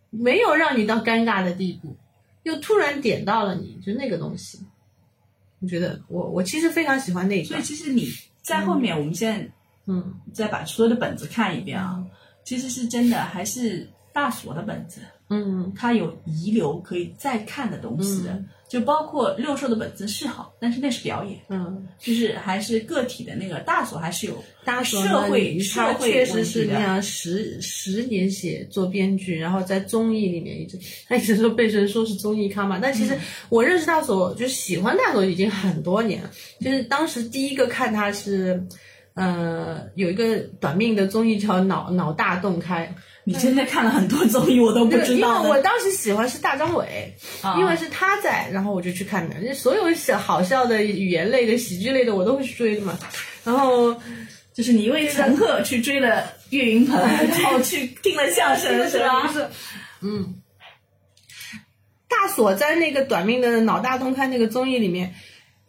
[0.10, 1.96] 没有让你到尴尬的地步，
[2.42, 4.60] 又突然点到了你，就那个东西。
[5.60, 8.08] 我觉得我我其实非常喜欢那个所以，其实你
[8.42, 9.48] 在后面，我们现在
[9.86, 12.04] 嗯，再把所有的本子看一遍啊，
[12.44, 15.72] 其实是真的还是大锁的本子，嗯。
[15.76, 33.18] 它有遗留可以再看的东西的，就包括六兽的本子是好，但是那是表演，嗯，就是还是个体的那个大锁还是有大所社会他社会确实是那样十十年写作编剧，然后在综艺里面一直，他一直说被人说是综艺咖嘛，但其实
[33.50, 38.66] 我认识大所，就喜欢大所已经很多年了，就是当时第一个看他是。
[39.16, 42.94] 呃，有一个短命的综艺叫《脑脑大洞开
[43.28, 45.44] 你真的看了很多综艺，我都》，不知因道因。
[45.44, 47.12] 为我当时喜欢是大张伟，
[47.42, 49.54] 啊因为是他在，然后我就去看的。
[49.56, 52.98] 所有小好笑的语言类的、喜剧类的，我都会去追的嘛。
[53.44, 53.96] 然后
[54.54, 59.28] 就是你因为陈赫去追了岳云鹏，然后去听了相声， 是吧？
[59.34, 59.48] 是，
[60.02, 60.36] 嗯，
[62.08, 65.16] 大锁在那个短命的脑大洞开那个综艺里面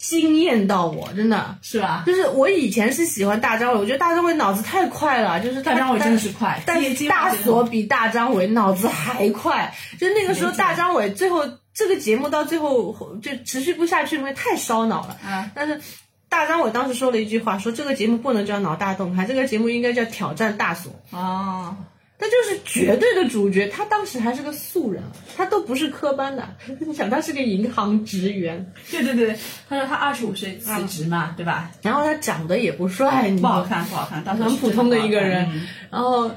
[0.09, 1.59] 惊艳到我，真的。
[1.62, 2.04] 是吧？
[2.07, 11.42] 就是我以前是喜欢大张伟，我觉得大张伟脑子太快了，就是大张伟真的是快但是大锁比大张伟脑子还快，就那个时候大张伟最后
[11.74, 15.18] 这个节目到最后就持续不下去，因为太烧脑了。
[15.24, 15.80] 啊，但是
[16.28, 20.92] 大张伟当时说了一句话，说这个节目不能叫脑大洞开，这个节目应该叫挑战大锁。
[21.11, 21.76] 哦，
[22.18, 25.02] 他就是绝对的主角，他当时还是个素人，
[25.36, 26.48] 他都不是科班的。
[26.80, 29.36] 你想，他是个银行职员，对对对，
[29.68, 31.70] 他说他二十五岁辞职嘛，对吧？
[31.82, 35.46] 然后他长得也不帅，不好看，不好看，当时很普通的一个人。
[35.52, 36.30] 嗯然后，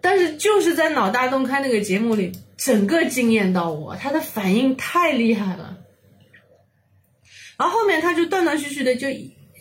[0.00, 5.78] 但是就是在脑大洞开那个节目里，整个惊艳到我，他的反应太厉害了。
[7.58, 9.08] 然后后面他就断断续续的就，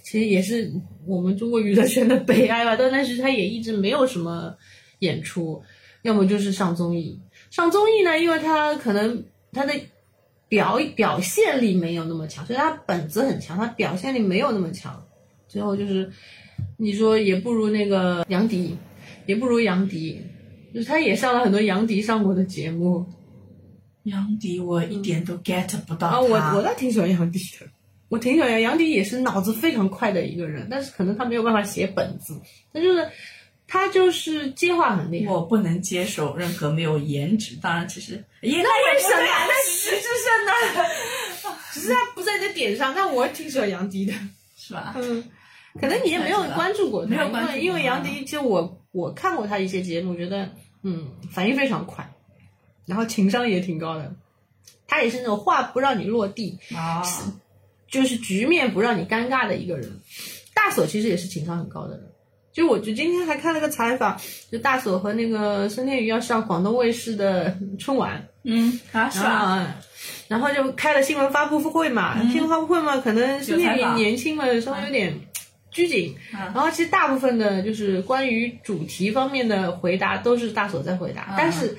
[0.03, 0.71] 其实也是
[1.07, 2.75] 我们中国娱乐圈的悲哀吧。
[2.75, 4.55] 断断续续他也一直没有什么
[4.99, 5.61] 演出，
[6.01, 7.19] 要么就是上综艺。
[7.51, 9.73] 上综艺呢，因为他可能他的
[10.47, 15.01] 表表现力没有那么强，所以他本子很强，他表现力没有那么强。
[15.47, 16.11] 最后就是
[16.77, 18.75] 你说也不如那个杨迪，
[19.25, 20.21] 也不如杨迪，
[20.73, 23.05] 就是他也上了很多杨迪上过的节目。
[24.03, 27.65] 杨迪我一点都 get 不到啊，他我我倒挺喜欢杨迪的，
[28.09, 32.39] 我挺喜欢杨杨迪，也是脑子非常快的一个人，但是可能他没有办法写本子，
[32.71, 33.07] 他就是
[33.67, 35.31] 他就是接话很厉害。
[35.31, 39.21] 我不能接受任何没有颜值，当然其实也那为什么？
[39.21, 40.89] 那实质上呢？
[41.73, 44.13] 只是他不在这点上，但我挺喜欢杨迪的。
[44.57, 44.95] 是吧？
[44.97, 45.23] 嗯，
[45.79, 50.49] 可能你也没有关注过他，没有关注过因为因为杨迪，其实我我看过他一些节目，觉得
[50.81, 52.09] 嗯反应非常快，
[52.87, 54.15] 然后情商也挺高的。
[54.87, 57.03] 他也是那种话不让你落地，啊，
[57.87, 59.99] 就是局面不让你尴尬的一个人。
[60.55, 62.11] 大锁其实也是情商很高的人，
[62.55, 64.17] 就我就今天还看了个采访，
[64.49, 69.09] 就大锁和那个孙天宇要上广东卫视的春晚，嗯啊？
[69.09, 69.29] 是吧？
[69.29, 69.75] 啊，
[70.29, 75.13] 然后就开了新闻发布会嘛，新闻发布会嘛，可能孙天宇年轻嘛，稍微有点
[75.69, 76.39] 拘谨，嗯。
[76.39, 81.35] 然后其实大部分的就是关于主题方面的回答都是大锁在回答，嗯。
[81.37, 81.77] 但是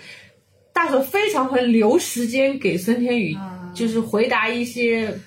[0.74, 3.72] 大锁非常会留时间给孙天宇，嗯。
[3.74, 5.18] 就是回答一些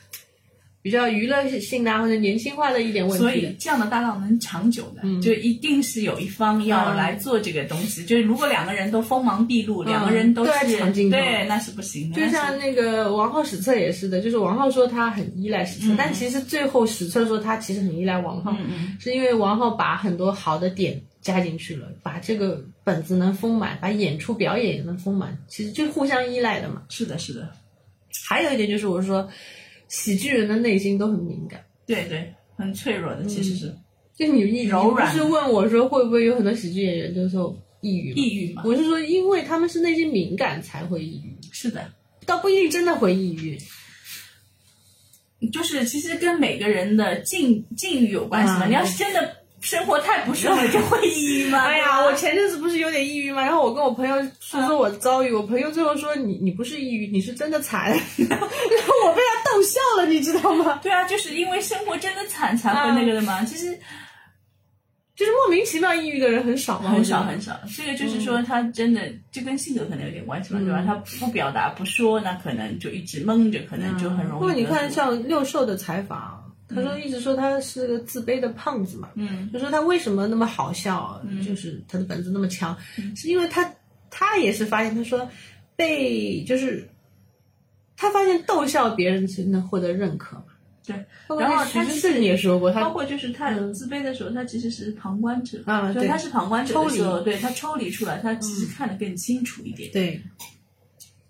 [0.82, 3.56] 比较娱乐性的啊或者年轻化的一点问题所以题。
[3.60, 8.06] 这样的搭档能长久的，嗯就一定是有一方要嗯来做这个东西。
[8.06, 12.16] 就是如果两个人都锋芒毕露，两个人都是抢镜头对，那是不行的。
[12.16, 18.56] 就像那个王浩史册也是的，就是王浩说他很依赖史册，嗯但其实最后史册说他其实很依赖王浩，
[19.00, 26.84] 是因为王浩把很多好的点加进去了，把这个本子能丰满，把演出表演也能丰满，其实就互相依赖的嘛。
[26.88, 27.50] 是的，是的，
[28.30, 29.30] 还有一点就是我说，
[29.90, 31.62] 喜剧人的内心都很敏感。
[31.86, 33.76] 对对，很脆弱的，其实是
[34.16, 38.16] 就你你柔软你不是问我说会不会有很多喜剧演员就是说抑郁吗？
[38.16, 38.64] 抑郁嘛。
[38.66, 41.92] 我是说，因为他们是内心敏感才会抑郁，是的，
[42.26, 43.58] 倒不一定真的会抑郁。
[45.54, 48.68] 就是其实跟每个人的境境遇有关系嘛。
[48.68, 51.60] 嗯你要是真的生活太不顺了，就会抑郁吗？
[51.68, 53.42] 哎呀，我前阵子不是有点抑郁吗？
[53.42, 57.90] 然后我跟我朋友说说我的遭遇，我朋友最后说你你不是抑郁，你是真的惨，
[58.30, 58.48] 然后
[59.06, 60.80] 我被他逗笑了，你知道吗？
[60.82, 63.44] 对啊，就是因为生活真的惨才会那个的嘛。
[63.44, 63.78] 其实
[65.16, 66.92] 就是莫名其妙抑郁的人很少吗？
[66.92, 69.02] 很少很少，这个就是说他真的
[69.34, 70.82] 就跟性格可能有点关系嘛，对吧？
[70.88, 74.40] 他不表达不说，那可能就一直闷着，可能就很容易。
[74.40, 76.39] 不过你看，像六兽的采访，
[76.76, 82.78] 他说一直说他是个自卑的胖子嘛，嗯，就说他为什么那么好笑，就是他的本子那么强，
[83.16, 83.70] 是因为他
[84.10, 85.28] 他也是发现，他说
[85.76, 86.88] 被就是
[87.98, 90.44] 他发现逗笑别人才能获得认可嘛。
[90.86, 90.96] 对，
[91.40, 99.92] 然后他徐志胜也说过，他包括就是他自卑的时候，他其实是旁观者，啊对他是旁观者的时候，抽对他抽离出来，他其实看得更清楚一点。
[99.92, 100.22] 对。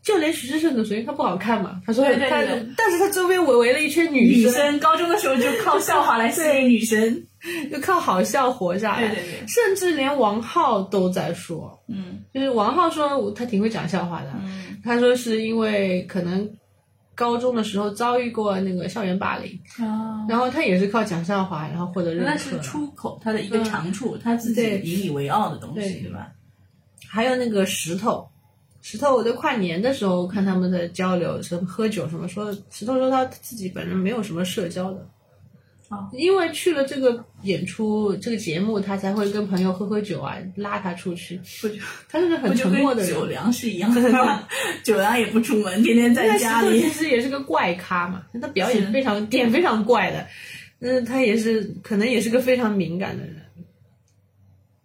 [0.10, 4.78] 就连徐志胜都说，因为他不好看嘛，他说他对，但是他周边围围了一圈女女生。
[4.82, 7.24] 高中的时候就靠笑话来吸引女生，
[7.72, 9.07] 就靠好笑活下来。
[9.07, 9.47] 对对对。
[9.47, 12.24] 甚至连王浩都在说，嗯。
[12.34, 14.80] 就是王浩说他挺会讲笑话的，嗯。
[14.84, 16.49] 他说是因为可能
[17.14, 22.32] 高中的时候遭遇过那个校园霸凌，啊，然后他也是靠讲笑话然后获得认可。
[22.32, 22.60] 那是。
[22.62, 26.01] 出口他的一个长处，他自己引以为傲的东西，对。
[26.01, 26.32] 对吧？
[27.12, 28.28] 还有那个石头，
[28.82, 35.07] 石头，我在跨年的时候看他们的交流，什么喝酒什么，说石头说他自己本人没有什么社交的。
[35.89, 41.41] 哦因为去了这个演出这个节目，他才会跟朋友喝喝酒啊，拉他出去。
[41.59, 43.51] 不就他是个很沉默的人酒量。
[43.51, 44.47] 是一样的吗？
[44.84, 46.89] 酒量也不出门，天天在家里其。
[46.89, 50.27] 实也是个怪咖嘛，他表演非常点非常怪的，
[50.80, 53.39] 嗯，他也是可能也是个非常敏感的人。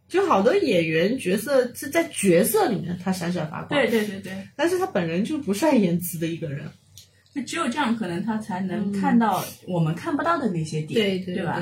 [0.09, 6.67] 就好多演员角色是在角色里面他闪闪发光，对对对对，但是他本人就不善言辞的一个人。
[7.35, 11.61] 就只有这样，可能他才能看到我们看不到的那些点，对对吧？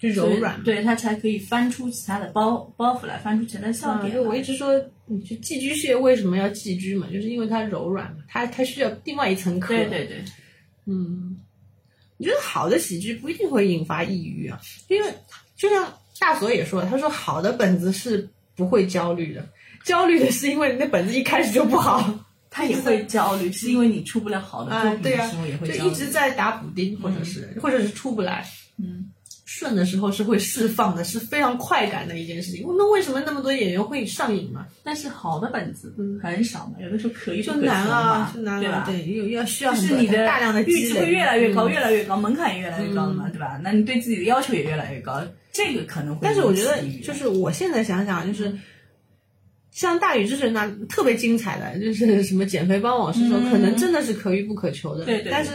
[0.00, 0.62] 就柔软。
[0.62, 4.42] 对他才可以翻出其他的包包袱来，翻出其他的笑啊，点就我一。
[4.42, 4.72] 直说，
[5.06, 7.08] 你就寄居蟹为什么要寄居嘛？
[7.12, 9.74] 就是因为它柔软嘛，它它需要另外一层壳。
[9.74, 10.24] 对对对，
[10.86, 11.36] 嗯，
[12.18, 15.12] 我觉得好的喜剧不一定会引发抑郁啊，因为
[15.56, 19.44] 就像大所也说了，他说好的本子是不会焦虑的，
[19.84, 22.08] 焦虑的是因为你的本子一开始就不好。
[22.52, 25.90] 他也会焦虑，是因为你出不了好的作啊，品的时候也，会就焦虑。
[25.90, 28.44] 一直在打补丁，或者是、或者是出不来。
[28.76, 29.08] 嗯，
[29.52, 32.64] 顺的时候是会释放的，是非常快感的一件事情。
[32.78, 34.64] 那为什么那么多演员会上瘾嘛？
[34.84, 35.92] 但是好的本子
[36.22, 38.60] 很少嘛，有的时候可遇就不可求难啊嘛，，对吧？
[38.60, 43.58] 就难啊，对，有要需要是你的大量的阈积累，值会越来越高，嗯越来越高，门槛也越来越高了嘛，对吧？
[43.60, 45.20] 那你对自己的要求也越来越高，
[45.50, 46.20] 这个可能会。
[46.22, 48.56] 但是我觉得，就是我现在想想，就是
[49.72, 55.04] 像《大禹之神》那特别精彩的，就是 什么减肥帮往事说，嗯可能真的是可遇不可求的。
[55.04, 55.50] 对对对但是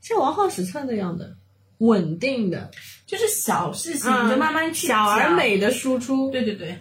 [0.00, 1.36] 像王浩史册那样的
[1.78, 2.70] 稳定的，
[3.06, 5.30] 就是小事情，嗯你就慢慢去小而。
[5.34, 6.76] 美的输出，对对对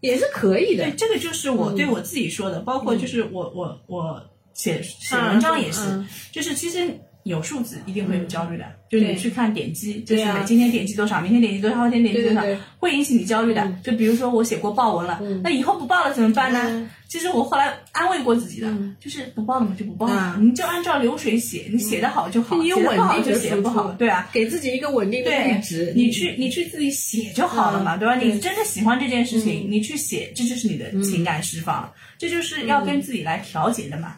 [0.00, 0.94] 也是可以的对，。
[0.96, 4.22] 这个就是我嗯对我自己说的，包括就是我我我
[4.52, 6.98] 写写文章也是嗯，就是其实。
[7.24, 12.42] 有数字一定会有焦虑的，就是你去看点击，就是今天点击多少，明天点击多少，后天点击多少
[12.78, 13.66] 会引起你焦虑的。
[13.82, 16.88] 就比如说我写过报文了，那以后不报了怎么办呢嗯？
[17.08, 18.68] 其实我后来安慰过自己的，
[19.00, 24.28] 就是不报了嘛就不报了，你就按照流水写，你写的好就好，你有写的不好稳定就写不好，对啊。
[24.32, 25.92] 给自己一个稳定的对阈值。
[25.96, 28.16] 你去你去自己写就好了嘛，嗯对吧？
[28.16, 34.16] 你真的喜欢这件事情，你去写，这就是你的情感释放，这就是要跟自己来调节的嘛。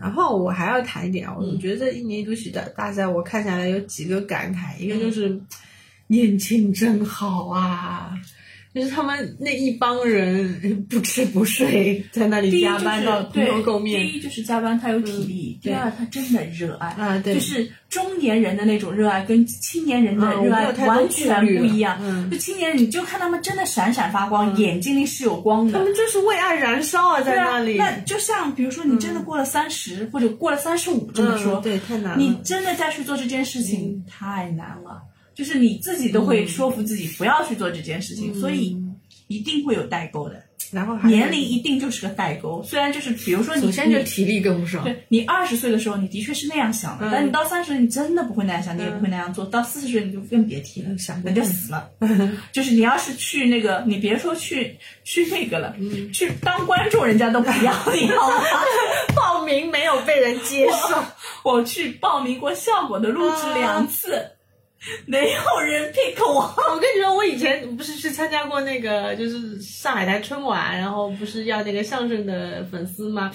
[0.00, 5.38] 然后我还要谈一点我觉得这一年一度喜剧大赛，我看下来有几个感慨，一个就是
[6.06, 8.14] 年轻真好啊，
[8.72, 16.88] 就是他们那一帮人不吃不睡， 在那里加班到蓬头垢面对，第一就是加班，他有体力；第二，他真的热爱。
[16.90, 21.98] 啊，对，就是中年人的那种热爱，跟青年人的热爱完全不一样。
[22.00, 25.78] 嗯就青年人，你就看他们真的闪闪发光，眼睛里是有光的。
[25.78, 27.76] 他们就是为爱燃烧啊，在那里。
[27.76, 32.16] 那就像比如说，你真的过了三十、或者过了三十五这么说，嗯对，太难了。
[32.16, 35.02] 你真的再去做这件事情、太难了，
[35.40, 38.76] 就是你自己都会说服自己不要去做这件事情，所以
[39.26, 40.42] 一定会有代沟的。
[40.70, 44.84] 然后还年龄一定就是个代沟，虽然就是比如说你首先就体力跟不上。
[44.84, 49.46] 对你二十岁的时候，你的确是那样想的，嗯但你到三十岁，你真的不会那样想，你也不会那样做。
[49.46, 51.88] 到四十岁，你就更别提了，想那就死了。
[52.52, 58.44] 就是你要是去那个，你别说去去那个了，嗯去当观众，人家都不要你好吗？
[59.16, 61.02] 报名没有被人接受，
[61.42, 64.22] 我去报名过效果的录制两次，
[65.06, 66.40] 没有人 pick 我。
[66.72, 73.30] 我跟你说，我以前不是去参加过那个，就是上海台春晚，然后不是要那个相声的粉丝吗？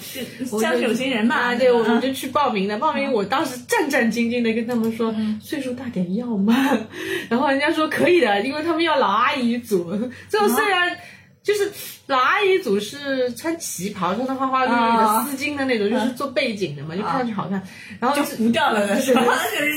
[0.60, 2.76] 相声有新人嘛，啊，对，我们嗯就去报名的。
[2.78, 6.54] 报名，我当时战战兢兢的跟他们说，岁数大点要吗？
[7.30, 9.96] 然后人家说可以的，因为他们要老阿姨组。
[10.28, 10.98] 最后虽然
[11.46, 11.70] 就是
[12.06, 17.62] 老阿姨组是穿旗袍，穿的花花绿绿的啊丝巾的那种，就是做背景的嘛，就看上去好看。
[18.00, 19.14] 然后就糊掉了的是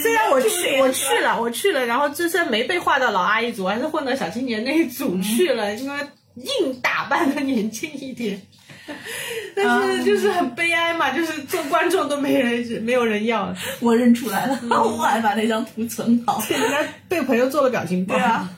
[0.02, 6.00] 虽然我去我去了，我去了，然后就算没被划到老阿姨组，还是混到小青年那一组去了，因为
[6.36, 8.42] 硬打扮的年轻一点。
[9.56, 16.44] 但是就是很悲哀嘛，就是做观众都没人没有人要，我认出来了，嗯 我还把那张图存好。
[16.50, 16.78] 人家
[17.08, 18.16] 被朋友做了表情包。
[18.16, 18.50] 对啊，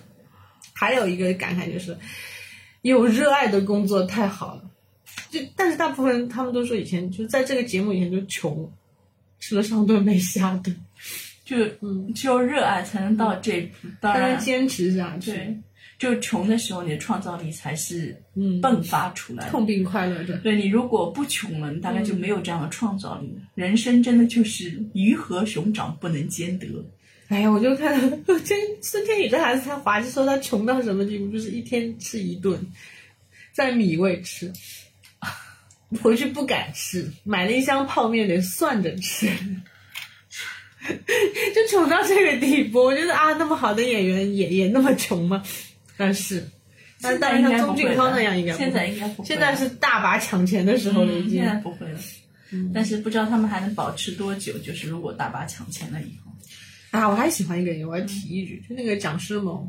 [0.74, 1.98] 还有一个感慨就是，
[2.82, 4.64] 有热爱的工作太好了。
[5.30, 8.70] 就但是大部分人他们都说以前就在这个节目以前就穷，
[9.40, 10.76] 吃了上顿没下顿，
[11.44, 13.88] 就嗯只有热爱才能到这一步。
[14.00, 15.32] 当然，坚持下去。
[15.32, 15.58] 对，
[16.00, 19.52] 就穷的时候，你的创造力才是嗯迸发出来的。
[19.52, 20.38] 痛并快乐着。
[20.40, 23.42] 对你如果不穷了，你大概就嗯没有这样的创造力了。
[23.56, 26.68] 人生真的就是鱼和熊掌不能兼得。
[27.32, 27.98] 哎呀，我就看
[28.28, 32.60] 我真孙天宇这孩子太滑稽说他穷到什么地步，就是一天吃一顿，
[33.54, 34.52] 在米味吃，
[36.04, 39.28] 回去不敢吃，买了一箱泡面得算着吃，
[41.56, 42.84] 就穷到这个地步。
[42.84, 45.42] 我觉得啊，那么好的演员也也那么穷吗？
[45.96, 46.46] 但是，
[47.00, 49.26] 但当然像钟俊涛那样应该不会现在应该不会了。
[49.26, 51.46] 现在是大把抢钱的时候了，已嗯，经现。
[51.46, 52.00] 在不会了。
[52.74, 54.58] 但是不知道他们还能保持多久？
[54.58, 56.31] 就是如果大把抢钱了以后，
[56.92, 59.66] 啊，我还喜欢一个人，我要提一句，就那个蒋诗萌，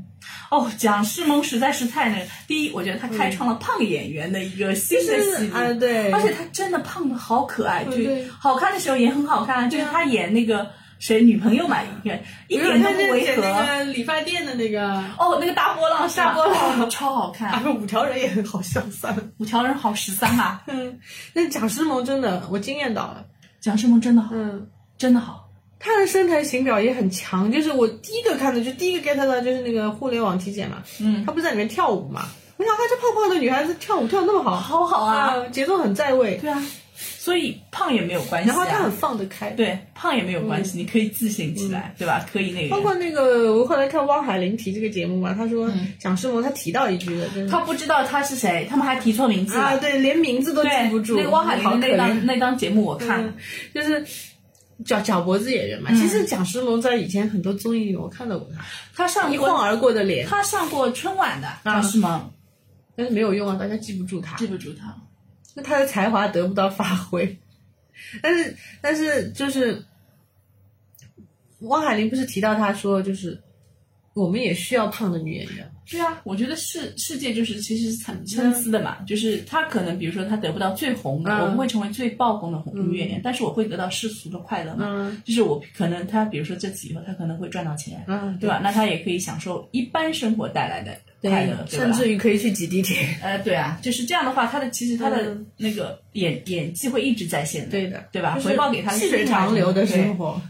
[0.51, 2.27] 哦，蒋诗萌实在是太那个。
[2.49, 10.69] 第一，我觉得她开创了胖演员的一个新的系列，啊，对，而且她真的胖的好可爱，就对好看的时候也很好看，就是她演那个
[10.99, 12.19] 谁女朋友嘛，一个
[12.49, 13.43] 一点都不违和。
[13.43, 17.51] 演那个理发店的那个，哦，那个大波浪，大波浪哦超好看。
[17.53, 19.23] 啊，五条人也很好笑，算了。
[19.39, 20.99] 五条人好十三啊，嗯，
[21.35, 23.25] 那蒋诗萌真的，我惊艳到了。
[23.61, 24.67] 蒋诗萌真的好，嗯，
[24.99, 25.42] 真的好。
[25.85, 32.29] 她的身材型表也很强，就是我第一个看的，就第一个 get 到就是那个互联网体检嘛，嗯，她不是在里面跳舞嘛？
[32.57, 36.65] 我想，她这胖胖的女孩子跳舞跳得那么好，好好啊，啊，节奏很在位，对啊，
[36.95, 38.55] 所以胖也没有关系、啊。
[38.55, 39.51] 然后她很放得开。
[39.51, 42.25] 对胖也没有关系，你可以自信起来，对吧？
[42.33, 42.77] 可以那个。
[42.77, 45.69] 包括那个，我后来看汪海林提这个节目嘛，他说
[45.99, 49.63] 蒋诗萌他提到一句的，他不知道他是谁，他们还提错名字了。
[49.63, 51.17] 啊，对，连名字都记不住。
[51.17, 53.35] 那个汪海玲的那档那档节目我看了嗯，
[53.75, 54.05] 就是
[54.85, 55.91] 脚脚脖子演员嘛。
[55.91, 58.65] 嗯其实蒋诗萌在以前很多综艺里我看到过她，
[58.95, 62.31] 他上过一晃而过的脸，他上过春晚的，啊是吗？
[62.95, 64.37] 但是没有用啊，大家记不住她。
[64.37, 64.95] 记不住他。
[65.55, 67.39] 那她的才华得不到发挥，
[68.23, 69.85] 但是但是就是
[71.61, 73.41] 汪海林不是提到他说，就是
[74.15, 75.73] 我们也需要胖的女演员。
[75.93, 84.87] 对啊，我觉得世世界就是其实是参参差的嘛，就是他可能比如说他得不到最红的，嗯我不会成为最爆红的红女演员，但是我会得到世俗的快乐嘛。
[84.89, 88.59] 嗯就是我可能他比如说这次以后他可能会赚到钱，嗯，对吧？
[88.63, 93.07] 那他也可以享受一般生活带来的快乐，对甚至于可以去挤地铁。
[93.23, 98.39] 呃，对啊，就是这样的话，他的其实他的嗯那个演、演技会一直在线的，对的，对吧？
[98.43, 100.41] 回报给他细水长流的生活，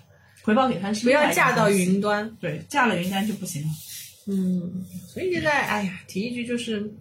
[0.42, 2.30] 回报给他是不要嫁到云端。
[2.40, 3.68] 对，嫁了云端就不行了。
[4.26, 6.92] 嗯，所以现在，哎呀，提一句就是，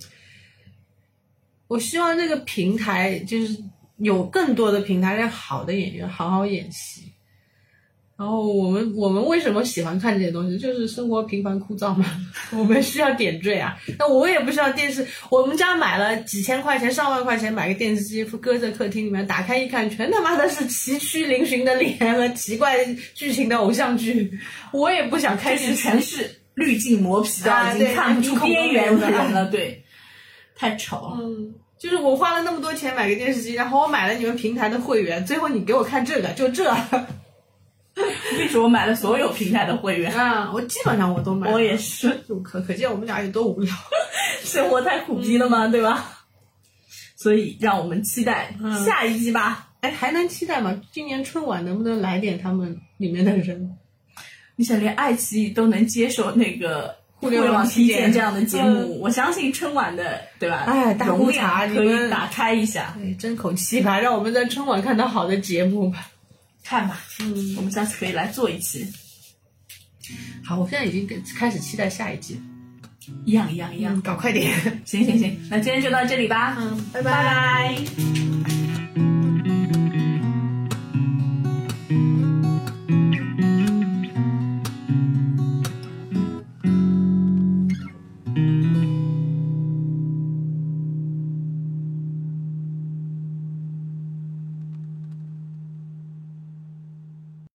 [1.68, 3.58] 我希望这个平台就是
[3.98, 7.04] 有更多的平台让好的演员好好演戏。
[8.18, 10.56] 然后我们我们为什么喜欢看这些东西？
[10.56, 12.06] 就是生活平凡枯燥嘛，
[12.54, 13.76] 我们需要点缀啊。
[13.98, 22.86] 那我也不需要电视，我们家买了几千块钱、上万块钱买个电视机，搁在客厅里面，打开一看，全他妈的是崎岖嶙峋的脸和奇怪
[23.16, 24.40] 剧情的偶像剧。
[24.72, 29.84] 我也不想开这始是全是滤镜磨皮到已经看不出边缘了人了， 对，
[30.56, 31.18] 太丑了。
[31.22, 36.70] 嗯，就是我花了那么多钱买个电视机，然后我买了你们平台的会员，最后你给我看这个，就这
[38.38, 40.12] 为什么我买了所有平台的会员？
[40.16, 41.54] 啊，我基本上我都买了。
[41.54, 43.74] 我也是，就可可见我们俩有多无聊。
[44.44, 46.18] 生活太苦逼了嘛，对吧？
[47.18, 49.70] 所以让我们期待嗯下一季吧。
[49.82, 50.82] 哎，还能期待吗？
[50.92, 53.78] 今年春晚能不能来点他们里面的人？
[54.62, 60.66] 你想连爱奇艺都能接受那个互联网网体检这样的节目，嗯我相信春晚的对吧？
[60.68, 66.12] 哎大容裤衩可以打开一下，哎，争口气吧，让我们在春晚看到好的节目吧。
[66.64, 67.02] 看吧。
[67.22, 68.86] 嗯，我们下次可以来做一期，
[70.46, 72.40] 好，我现在已经开始期待下一季，
[73.26, 74.00] 一样一样一样。
[74.04, 74.54] 搞快点。
[74.86, 76.56] 行行行，那今天就到这里吧。
[76.60, 78.61] 嗯，拜拜拜